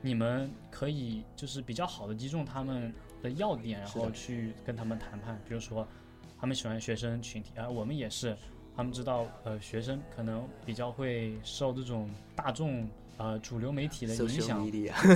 [0.00, 2.92] 你们可以就是比较好的击中他们
[3.22, 5.40] 的要点，然后去跟他们谈判。
[5.48, 5.86] 比如说，
[6.38, 8.36] 他们喜欢学生群体啊、我们也是，
[8.76, 12.88] 他们知道呃学生可能比较会受这种大众
[13.18, 14.66] 呃主流媒体的影响，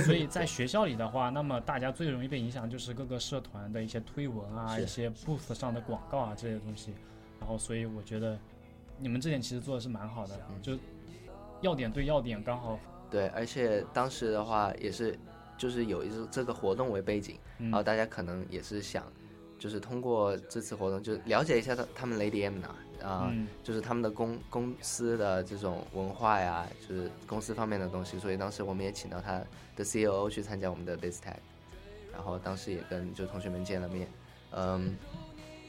[0.03, 6.93] 所以 在学校里的话，那么大家最容易被影响就是各个社团的一些推文啊、一些 booth 上的广告啊这些东西。
[7.39, 8.39] 然后，所以我觉得
[8.99, 10.77] 你们这点其实做的是蛮好的，嗯就
[11.61, 12.79] 要点对要点，刚好。
[13.09, 15.17] 对，而且当时的话也是，
[15.57, 17.65] 就是有一个这个活动为背景，嗯。
[17.69, 19.03] 然后大家可能也是想，
[19.59, 29.41] 就是通过这次活动就了解一下他他们 Lady M 呢，啊、嗯就是他们的公公司的这种文化呀，就是公司方面的东西，所以当时我们也请到他
[29.75, 31.35] 的 COO 去参加我们的 Base Tag，
[32.11, 34.07] 然后当时也跟就同学们见了面，
[34.51, 34.95] 嗯，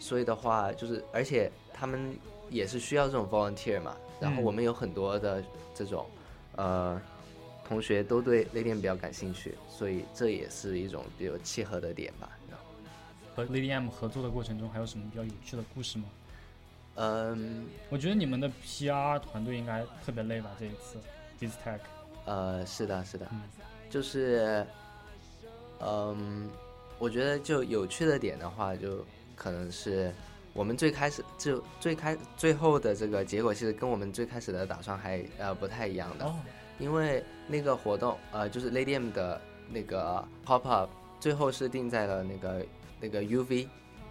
[0.01, 2.16] 所以的话就是，而且他们
[2.51, 5.43] 也是需要这种 volunteer 嘛，然后嗯我们有很多的
[5.74, 6.07] 这种，
[6.57, 7.01] 呃。
[7.66, 12.28] 同学都对 Lady M 比较感兴趣，所以这也是一种比较契合的点吧。
[13.35, 16.05] 和 Lady M 合作的过程中，还有什么比较有趣的故事吗？
[16.97, 20.51] 嗯，我觉得你们的 PR 团队应该特别累吧？
[20.59, 20.97] 这一次
[21.41, 21.82] d i s t a c
[22.26, 23.43] 呃，是的，是的，嗯
[23.91, 24.64] 就是，
[25.80, 26.49] 嗯，
[26.99, 29.05] 我觉得就有趣的点的话，就
[29.35, 30.14] 可能是，
[30.53, 36.35] 我们最开始就最开最后的这个结果，其实跟我们最开始的打算还呃不太一样的，哦，
[36.78, 42.64] 因为那个活动呃就是 Lady M 的那个 pop up，最后是定在了那个
[43.05, 43.68] 那个 UV，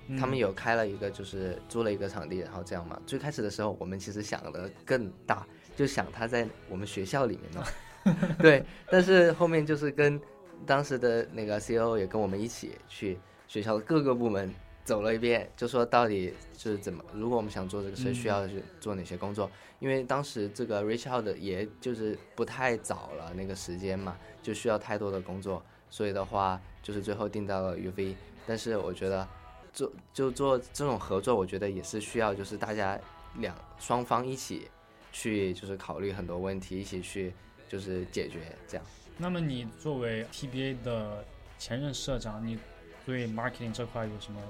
[0.07, 3.01] 嗯他们有开了一个就是租了一个场地，然后这样嘛。
[3.07, 10.21] 最开始的时候，我们其实想的更大，就想他在我们学校里面弄， 对，但是后面就是跟
[10.67, 13.17] 当时的那个 CEO 也跟我们一起去
[13.47, 14.53] 学校的各个部门
[14.85, 19.49] 走了一遍，就说到底是怎么，如果我们想做这个事，嗯需要去做哪些工作？
[19.79, 25.61] 因为当时这个 reach out 的也就是不太早了，那个时间嘛，就需要太多的工作，
[25.93, 28.15] 所以的话就是最后定到了 UV。
[28.47, 29.27] 但是我觉得
[29.71, 32.99] 做就做这种合作，我觉得也是需要就是大家
[33.35, 34.67] 两双方一起
[35.11, 37.31] 去就是考虑很多问题，一起去
[37.69, 38.83] 就是解决这样。
[39.19, 41.23] 那么你作为 TBA 的
[41.59, 42.57] 前任社长，你
[43.05, 44.41] 对 marketing 这块有什么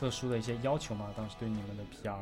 [0.00, 1.12] 特殊的一些要求吗？
[1.14, 2.16] 当时对你们的 PR？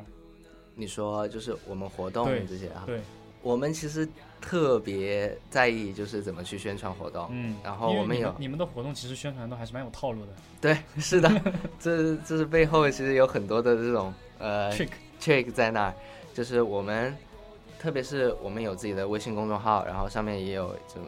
[0.74, 3.00] 你说就是我们活动这些啊，对，
[3.46, 4.08] 我们其实
[4.40, 7.28] 特别在意就是怎么去宣传活动。
[7.30, 11.30] 嗯，然后我们有你你们的活动其实宣传都还是蛮有套路的对， 是的，
[11.78, 14.88] 这这是背后其实有很多的这种呃 trick。
[15.20, 15.94] trick 在那儿，
[16.34, 17.16] 就是我们，
[17.78, 21.06] 特别是我们有自己的微信公众号，然后上面也有这么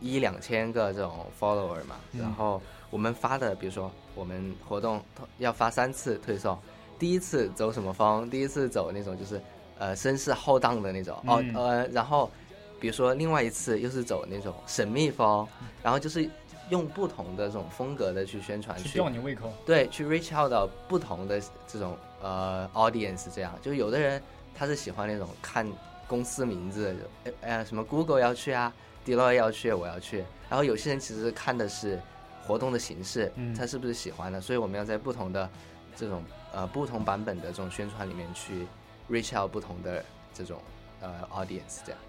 [0.00, 2.60] 一两千个这种 follower 嘛，嗯然后
[2.90, 5.02] 我们发的，比如说我们活动
[5.38, 6.58] 要发三次推送，
[6.98, 9.40] 第一次走什么风，第一次走那种就是
[9.80, 11.54] 呃声势浩荡的那种、哦嗯。
[11.56, 12.30] 呃，然后
[12.78, 15.44] 比如说另外一次又是走那种神秘风，
[15.82, 16.30] 然后就是
[16.68, 24.22] 用不同的这种风格的去宣传去吊你胃口，对，去 reach out 到不同的这种呃 audience，这样，就有的人
[24.54, 25.66] 他是喜欢那种看
[26.06, 28.72] 公司名字，呃呃什么 Google 要去啊
[29.04, 30.18] ，Deloitte 要去，我要去，
[30.48, 32.00] 然后有些人其实看的是
[32.46, 33.54] 活动的形式，嗯。
[33.54, 35.48] 他是不是喜欢的，所以我们要在不同的
[35.96, 36.22] 这种
[36.52, 38.66] 呃不同版本的这种宣传里面去
[39.10, 40.60] reach out 不同的这种
[41.00, 42.00] 呃 audience，这样。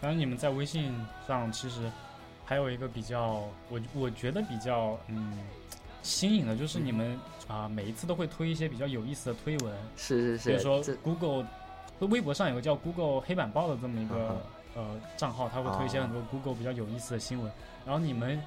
[0.00, 0.94] 然后你们在微信
[1.26, 1.90] 上其实
[2.44, 5.38] 还有一个比较，我我觉得比较嗯
[6.02, 11.46] 新颖的，就是你们啊、每一次都会推一些比较有意思的推文，是是是，比如说 Google，
[12.08, 14.36] 微博上有个叫 Google 黑板报的这么一个、嗯
[14.76, 17.50] 呃账号，它会推一些哦很多 Google 比较有意思的新闻，
[17.84, 18.40] 然后你们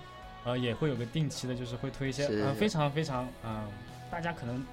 [0.46, 3.68] 呃也会有个定期的，就是会推一些是是呃非常非常嗯、呃
[4.10, 4.64] 大家可能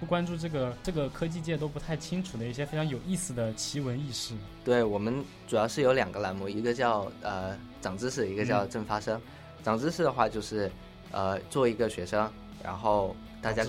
[0.00, 4.34] 不关注这个这个科技界都不太清楚的一些非常有意思的奇闻异事。
[4.64, 9.20] 对我们主要是有两个栏目，一个叫呃长知识，一个叫嗯正发生。
[9.64, 10.70] 长知识的话就是
[11.10, 12.30] 呃做一个学生，
[12.62, 13.64] 然后大家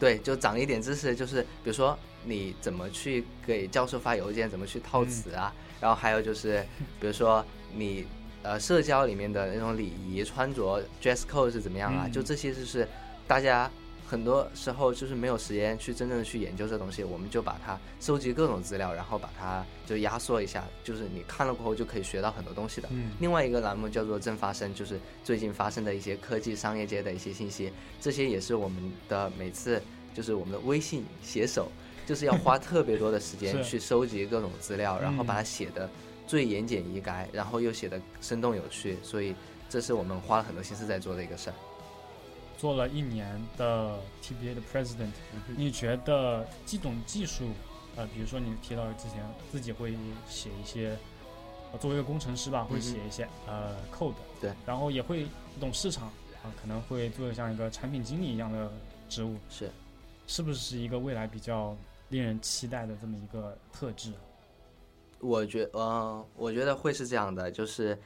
[0.00, 6.64] 对就长一点知识，就是比如说你怎么去给教授发邮件，怎么去套词啊，然后还有就是
[6.98, 8.06] 比如说你
[8.42, 12.88] 呃社交里面的那种礼仪穿着 dress code 是怎么样啊，嗯就这些就是
[13.28, 13.70] 大家。
[14.06, 22.88] 很多时候就是没有时间去真正的去研究这东西，我们就把它收集各种资料，然后把它就压缩一下，就是你看了过后就可以学到很多东西的。
[22.92, 29.82] 嗯另外一个栏目叫做正发生，就是最近发生的一些科技商业界的一些信息，这些也是我们的每次
[30.12, 31.68] 就是我们的微信写手，
[32.06, 35.88] 就是要花特别多的时间 去收集各种资料，然后嗯把它写的
[36.26, 39.34] 最言简意赅，然后又写的生动有趣，所以
[39.68, 41.54] 这是我们花了很多心思在做的一个事儿。
[42.58, 45.10] 做了一年的 TBA 的 President，
[45.56, 47.50] 你觉得这种技术，
[47.96, 49.96] 呃，比如说你提到之前自己会
[50.28, 50.96] 写一些，
[51.72, 55.26] 呃作为一个工程师吧，会写一些、呃 code，对，然后也会
[55.60, 56.06] 懂市场，
[56.42, 58.70] 啊、可能会做像一个产品经理一样的
[59.08, 59.70] 职务，是，
[60.26, 61.76] 是不是一个未来比较
[62.08, 64.12] 令人期待的这么一个特质？
[65.20, 67.98] 我觉呃，我觉得会是这样的，就是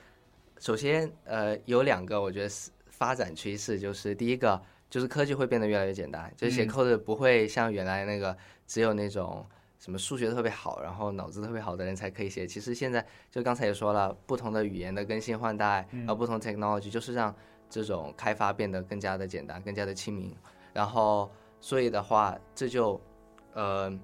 [0.61, 8.37] 首先呃有两个我觉得是发展趋势，就是第一个就是科技会变得越来越简单，就是写嗯 code 不会像原来那个
[8.67, 9.47] 只有那种
[9.79, 12.45] 什么数学特别好，然后脑子特别好的人才可以写。
[12.45, 17.33] 其实现在就刚才也说了，不同的语言的更新换代，嗯然后不同 technology 就是让
[17.71, 20.35] 这种开发变得更加的简单，更加的亲民。
[20.73, 21.31] 然后
[21.61, 23.01] 所以的话，这就
[23.55, 23.97] 呃。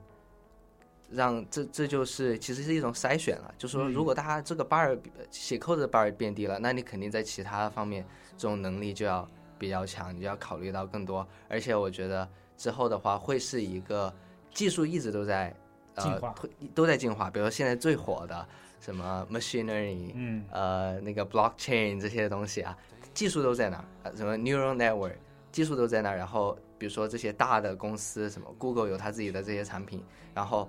[1.10, 4.98] 让这这就是其实是一种筛选了，就是说嗯如果大家这个 bar
[5.30, 8.04] 写 code 的 bar 变低了，那你肯定在其他方面
[8.36, 9.28] 这种能力就要
[9.58, 11.26] 比较强，你就要考虑到更多。
[11.48, 14.12] 而且我觉得之后的话会是一个
[14.52, 15.54] 技术一直都在
[15.94, 18.46] 呃推都在进化，比如说现在最火的
[18.80, 22.76] 什么 machine learning，嗯呃那个 blockchain 这些东西啊，
[23.12, 25.14] 技术都在那儿，呃什么 neural network
[25.52, 26.16] 技术都在那儿。
[26.16, 30.02] 然后比如说这些大的公司，什么 Google 有它自己的这些产品，
[30.34, 30.68] 然后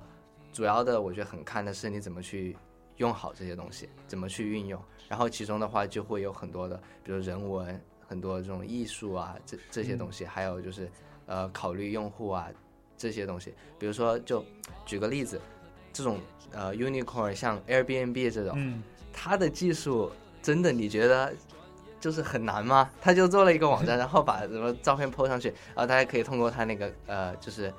[0.55, 2.55] 主要的我觉得很看的是你怎么去
[2.95, 4.81] 用好这些东西，怎么去运用。
[5.09, 7.77] 然后其中的话就会有很多的，比如人文，
[8.07, 10.89] 很多这种艺术啊，这这些东西，还有就是
[11.25, 12.47] 呃考虑用户啊
[12.95, 13.53] 这些东西。
[13.77, 14.45] 比如说，就
[14.85, 15.41] 举个例子，
[15.91, 16.19] 这种
[16.53, 18.81] 呃 unicorn 像 Airbnb 这种，
[19.11, 20.09] 它的技术
[20.41, 21.33] 真的你觉得
[21.99, 22.89] 就是很难吗？
[23.01, 27.73] 他就做了一个网站，然后把什么照片 PO 上去，然后大家可以通过他那个呃，就是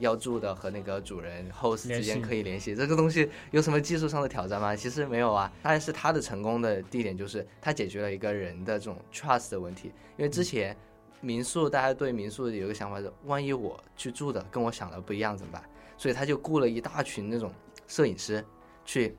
[0.00, 2.74] 要住的和那个主人 host 之间可以联系。
[2.74, 4.74] 这个东西有什么技术上的挑战吗？
[4.74, 5.50] 其实没有啊。
[5.62, 10.76] 但是它的成功的地点就是它解决了一个人的这种 trust 的问题，因为之前。
[11.22, 15.62] 民宿，大家对民宿有一个想法是，万一我去住的跟我想的不一样怎么办？
[15.98, 17.52] 所以他就雇了一大群那种
[17.86, 18.42] 摄影师，
[18.86, 19.14] 去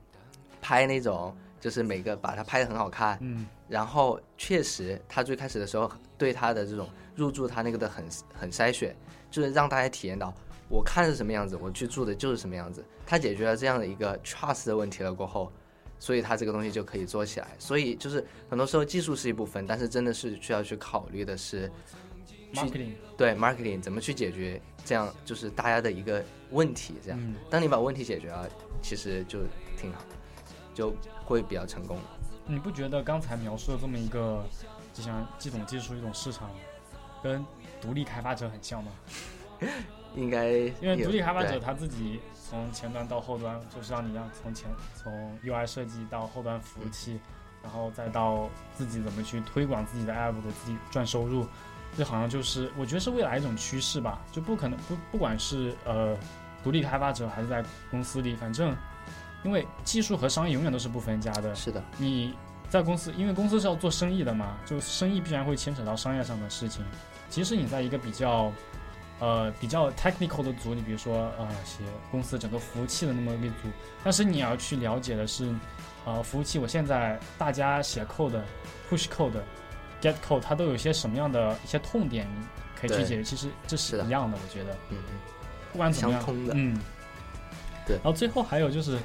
[0.60, 8.04] 拍那种，就是每个把它拍的很好看，嗯，然后确实他最开始的时候对他的这种入住他那个的很
[8.34, 8.96] 很筛选，
[9.30, 10.34] 就是让大家体验到
[10.72, 12.82] 我看是什么样子，我去住的就是什么样子。
[13.06, 15.52] 它解决了这样的一个 trust 的问题了过后。
[15.98, 17.46] 所以它这个东西就可以做起来。
[17.60, 21.70] 所以就是很多时候技术是一部分，但是真的是需要去考虑的是
[22.52, 26.20] marketing，对 marketing 怎么去解决这样就是大家的一个
[26.50, 26.94] 问题。
[27.04, 28.50] 这样，嗯当你把问题解决了，
[28.82, 29.38] 其实就
[29.76, 30.00] 挺好，
[30.74, 30.92] 就
[31.24, 31.96] 会比较成功。
[32.48, 34.44] 你不觉得刚才描述的这么一个，
[34.92, 36.50] 就像一种技术、一种市场，
[37.22, 37.46] 跟
[37.80, 38.90] 独立开发者很像吗？
[40.14, 40.48] 应该
[40.80, 47.18] 因为独立开发者他自己从前端到后端，就是让你让从前从 UI 设计到后端服务器，
[47.62, 51.46] 然后再到自己怎么去推广自己的 app 给自己赚收入，
[51.96, 54.20] 这好像就是我觉得是未来一种趋势吧。
[54.30, 56.16] 就不可能不不管是呃
[56.62, 58.76] 独立开发者还是在公司里，反正
[59.44, 61.54] 因为技术和商业永远都是不分家的。
[61.54, 62.34] 是的，你
[62.68, 66.84] 在公司，因为公司是要做生意的嘛，就生意必然会牵扯到商业上的事情。
[67.28, 68.52] 即使你在一个比较，
[69.22, 71.78] 呃，比较 technical 的组你，比如说呃，写
[72.10, 73.68] 公司整个服务器的那么一个组，
[74.02, 75.48] 但是你要去了解的是，
[76.04, 78.40] 呃，服务器我现在大家写 code、
[78.90, 79.40] push code、
[80.00, 82.44] get code，它都有些什么样的一些痛点，你
[82.74, 83.22] 可以去解决。
[83.22, 84.72] 其实这是一样的，我觉得。
[84.90, 85.18] 嗯嗯，
[85.70, 86.76] 不管怎么样，嗯，
[87.86, 88.98] 对然后最后还有就是，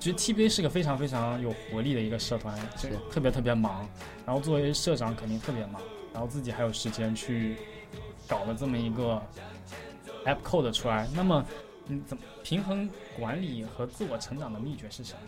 [0.00, 3.88] 其实 TBA 是个非常非常有活力的一个社团，就特别特别忙。
[4.26, 5.80] 然后作为社长肯定特别忙，
[6.12, 7.56] 然后自己还有时间去
[8.28, 9.22] 搞了这么一个
[10.24, 11.08] App Code 出来。
[11.14, 11.44] 那么，
[11.86, 15.18] 你怎么平衡管理和自我成长的秘诀是什么？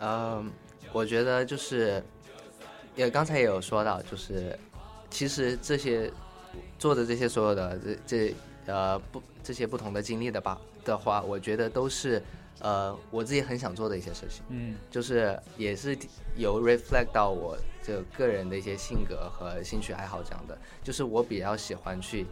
[0.00, 0.50] 嗯，
[0.92, 2.02] 我觉得就是，
[2.94, 4.58] 也刚才也有说到，就是
[5.10, 6.10] 其实这些
[6.78, 8.34] 做的这些所有的这这
[8.66, 12.22] 呃不这些不同的经历的吧的话，我觉得都是
[12.60, 15.96] 呃我自己很想做的一些事情，嗯就是也是
[16.36, 22.26] 有 reflect 到我这个人的一些性格和兴趣爱好这样的，就是我比较喜欢去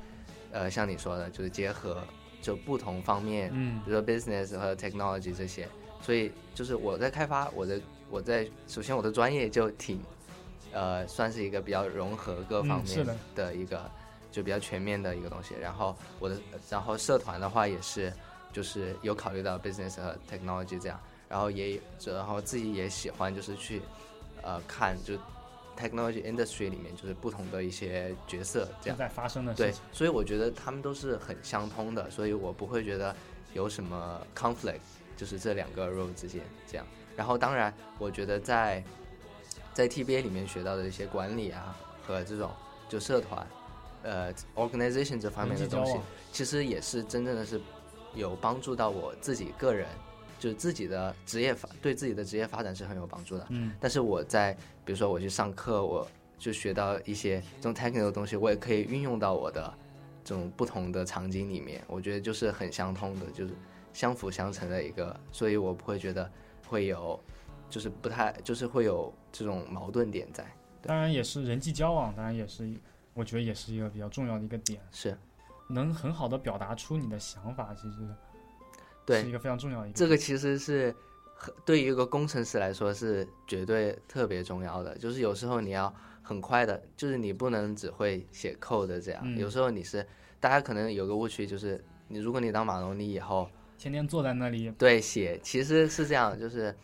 [0.52, 2.02] 呃像你说的，就是结合
[2.40, 5.68] 就不同方面，嗯比如说 business 和 technology 这些，
[6.00, 7.80] 所以就是我在开发我的
[8.10, 10.00] 我在首先我的专业就挺
[10.72, 13.90] 呃算是一个比较融合各方面的一个、
[14.30, 15.54] 就比较全面的一个东西。
[15.60, 16.36] 然后我的
[16.70, 18.12] 然后社团的话也是
[18.52, 23.82] 就是有考虑到 business 和 technology 这样，然后也然后自己也喜欢就是去
[24.42, 25.14] 呃看就
[25.76, 28.96] technology industry 里面就是不同的一些角色这样。
[28.96, 33.14] 正在发生的事情对。，所以我觉得他们都是很相通的，所以我不会觉得
[33.52, 34.80] 有什么 conflict，
[35.16, 36.86] 就是这两个 role 之间这样。
[37.16, 38.82] 然后当然，我觉得在
[39.72, 42.50] 在 TBA 里面学到的一些管理啊和这种
[42.88, 43.46] 就社团
[44.02, 45.98] 呃 organization 这方面的东西
[46.32, 47.60] 其实也是真正的是
[48.14, 49.88] 有帮助到我自己个人，
[50.38, 53.46] 就是自己的职业发对自己的职业发展是很有帮助的。
[53.50, 54.52] 嗯但是我在
[54.84, 56.06] 比如说我去上课，我
[56.38, 59.72] 就学到一些这种 technical 的东西，我也可以运用到我的
[60.22, 61.82] 这种不同的场景里面。
[61.86, 63.54] 我觉得就是很相通的，就是
[63.92, 66.30] 相辅相成的一个，所以我不会觉得
[66.66, 67.18] 会有，
[67.70, 70.44] 就是不太就是会有这种矛盾点在。
[70.82, 72.70] 当然也是人际交往，当然也是
[73.14, 75.16] 我觉得也是一个比较重要的一个点，是
[75.68, 77.96] 能很好的表达出你的想法，其实
[79.06, 79.22] 对。
[79.22, 80.94] 是一个非常重要的一个这个其实是
[81.64, 89.38] 对于一个工程师来说是绝对特别重要的，就是有时候你要很快的，就是你不能只会写 code 这样，嗯。
[89.38, 90.06] 有时候你是
[90.40, 93.48] 大家可能有个误区，就是你如果你当码农，你以后
[93.78, 96.74] 天天坐在那里，对写其实是这样，就是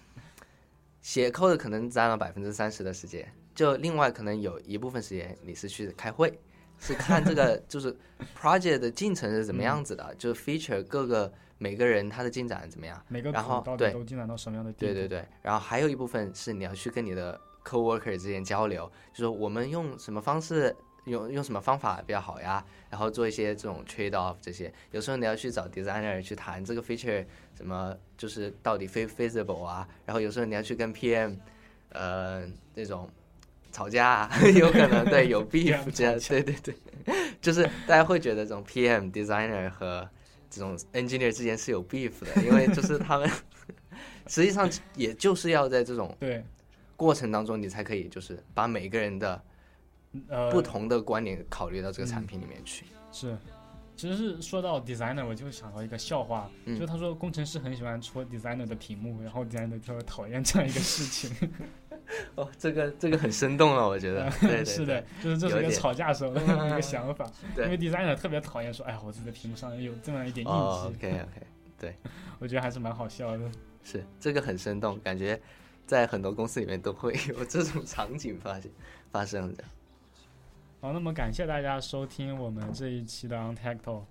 [1.01, 6.39] 写 code 可能占了百分之三十的时间，就另外可能有一部分时间你是去开会，
[6.83, 7.97] 是看这个就是
[8.37, 13.01] project 的进程是怎么样子的，就是 feature 各个每个人他的进展怎么样。
[13.07, 14.93] 每个然后对都进展到什么样的地步？
[14.93, 20.75] 对对对，然后还有一部分是你要去跟你的 coworker 之间交流，就说我们用什么方式，
[21.05, 24.73] 用用什么方法比较好呀，然后做一些这种 trade off 这些。
[24.91, 27.25] 有时候你要去找 designer 去谈这个 feature
[27.57, 31.37] 什么，就是到底 fe feasible 啊，然后有时候你要去跟 PM，
[31.91, 33.09] 呃，那种
[33.73, 36.75] 吵架、啊， 有可能对有 beef 这样，对对对。
[37.41, 40.09] 就是大家会觉得这种 PM designer 和
[40.49, 43.29] 这种 engineer 之间是有 beef 的，因为就是他们
[44.29, 46.45] 实际上也就是要在这种对，
[46.95, 49.43] 过程当中，你才可以就是把每个人的
[50.29, 52.87] 呃，不同的观点考虑到这个产品里面去。
[53.11, 53.37] 是，
[53.97, 56.79] 其实是说到 designer，我就想到一个笑话，嗯。
[56.79, 61.35] 就他说工程师很喜欢戳 designer 的屏幕，然后 designer 特别讨厌这样一个事情。
[62.37, 64.31] 哦，这个这个很生动了，我觉得。
[64.41, 71.47] 对对 是的对，，就是这是一个吵架时候的 一个想法，对因为 designer 特别讨厌说，哎呀，我自己的屏幕上有这么一点印哦记，，OK OK，
[71.79, 71.97] 对
[72.39, 73.51] 我觉得还是蛮好笑的。
[73.85, 75.41] 是这个很生动，感觉
[75.87, 78.71] 在很多公司里面都会有这种场景发现
[79.11, 79.65] 发生的。
[80.81, 84.03] 好，那么感谢大家收听我们这一期的 Untacto。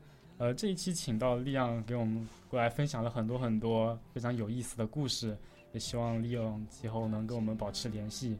[0.41, 5.37] 呃，这一期请到利昂给我们过来分享了很多很多非常有意思的故事，
[5.71, 8.35] 也希望利昂以后能跟我们保持联系，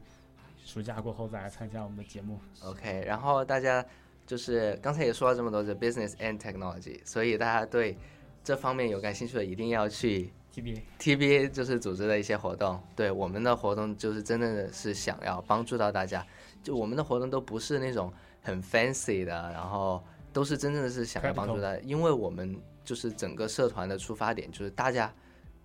[0.64, 2.40] 暑假过后再来参加我们的节目。
[2.64, 3.86] OK，然后大家
[4.26, 7.96] 就是刚才也说了这么多，是 business and technology，所以大家对
[8.42, 12.82] 这方面有感兴趣的，一定要去 TBA，TBA 就是组织的一些活动。
[12.96, 16.26] 对我们的活动就是真的是想要帮助到大家，
[16.64, 20.02] 就我们的活动都不是那种很 fancy 的，然后
[20.32, 25.12] 都是真正的是想要帮助大家，因为我们就是整个社团的出发点就是大家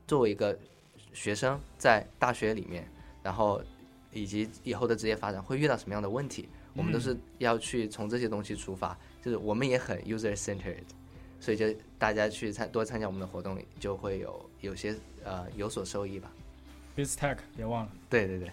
[0.06, 0.58] 作为一个
[1.14, 2.88] 学生在大学里面，
[3.24, 3.62] 然后
[4.12, 10.84] 以及以后的职业发展会遇到什么样的问题，我们都是要去从这些东西出发，就是我们也很 user centered，
[11.40, 11.66] 所以就
[11.98, 16.32] 大家去参多参加我们的活动，就会有有些呃有所收益吧。
[16.96, 18.52] BizTech 别忘了，对对对，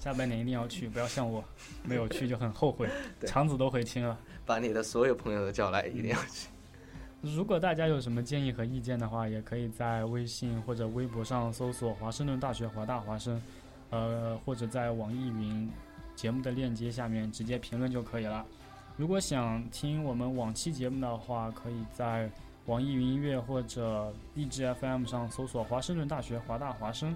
[0.00, 1.44] 下半年一定要去，不要像我
[1.84, 2.88] 没有去就很后悔，
[3.20, 3.28] 对。
[3.28, 4.18] 肠子都悔青了。
[4.44, 6.48] 把你的所有朋友都叫来，一定要去。
[7.20, 13.40] 如果大家有什么建议和意见的话，也可以在微信或者微博上搜索华盛顿大学华大华生，
[13.90, 15.70] 呃，或者在网易云
[16.16, 18.44] 节目的链接下面直接评论就可以了。
[18.96, 22.28] 如果想听我们往期节目的话，可以在
[22.66, 27.14] 网易云音乐或者荔枝 FM 上搜索华盛顿大学华大华生。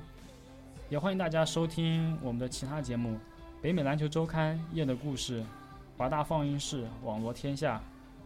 [0.89, 3.19] 也欢迎大家收听我们的其他节目：
[3.61, 5.45] 北美篮球周刊、夜的故事、
[5.97, 7.81] 华大放映室、网罗天下、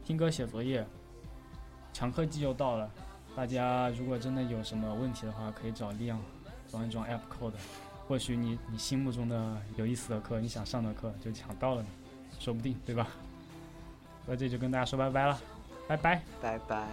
[0.04, 0.86] 听歌写作业。
[1.92, 2.90] 强科技又到了，
[3.34, 6.20] 大家如果真的有什么问题的话，可以找利昂
[6.68, 7.52] 装一装 App Code，
[8.06, 11.88] 或许你你心目中的有意思的课，你想上的课就抢到了呢，
[12.38, 13.06] 说不定对吧？
[14.26, 15.38] 那这就跟大家说拜拜了，
[15.88, 16.22] 拜拜。
[16.40, 16.86] 拜拜。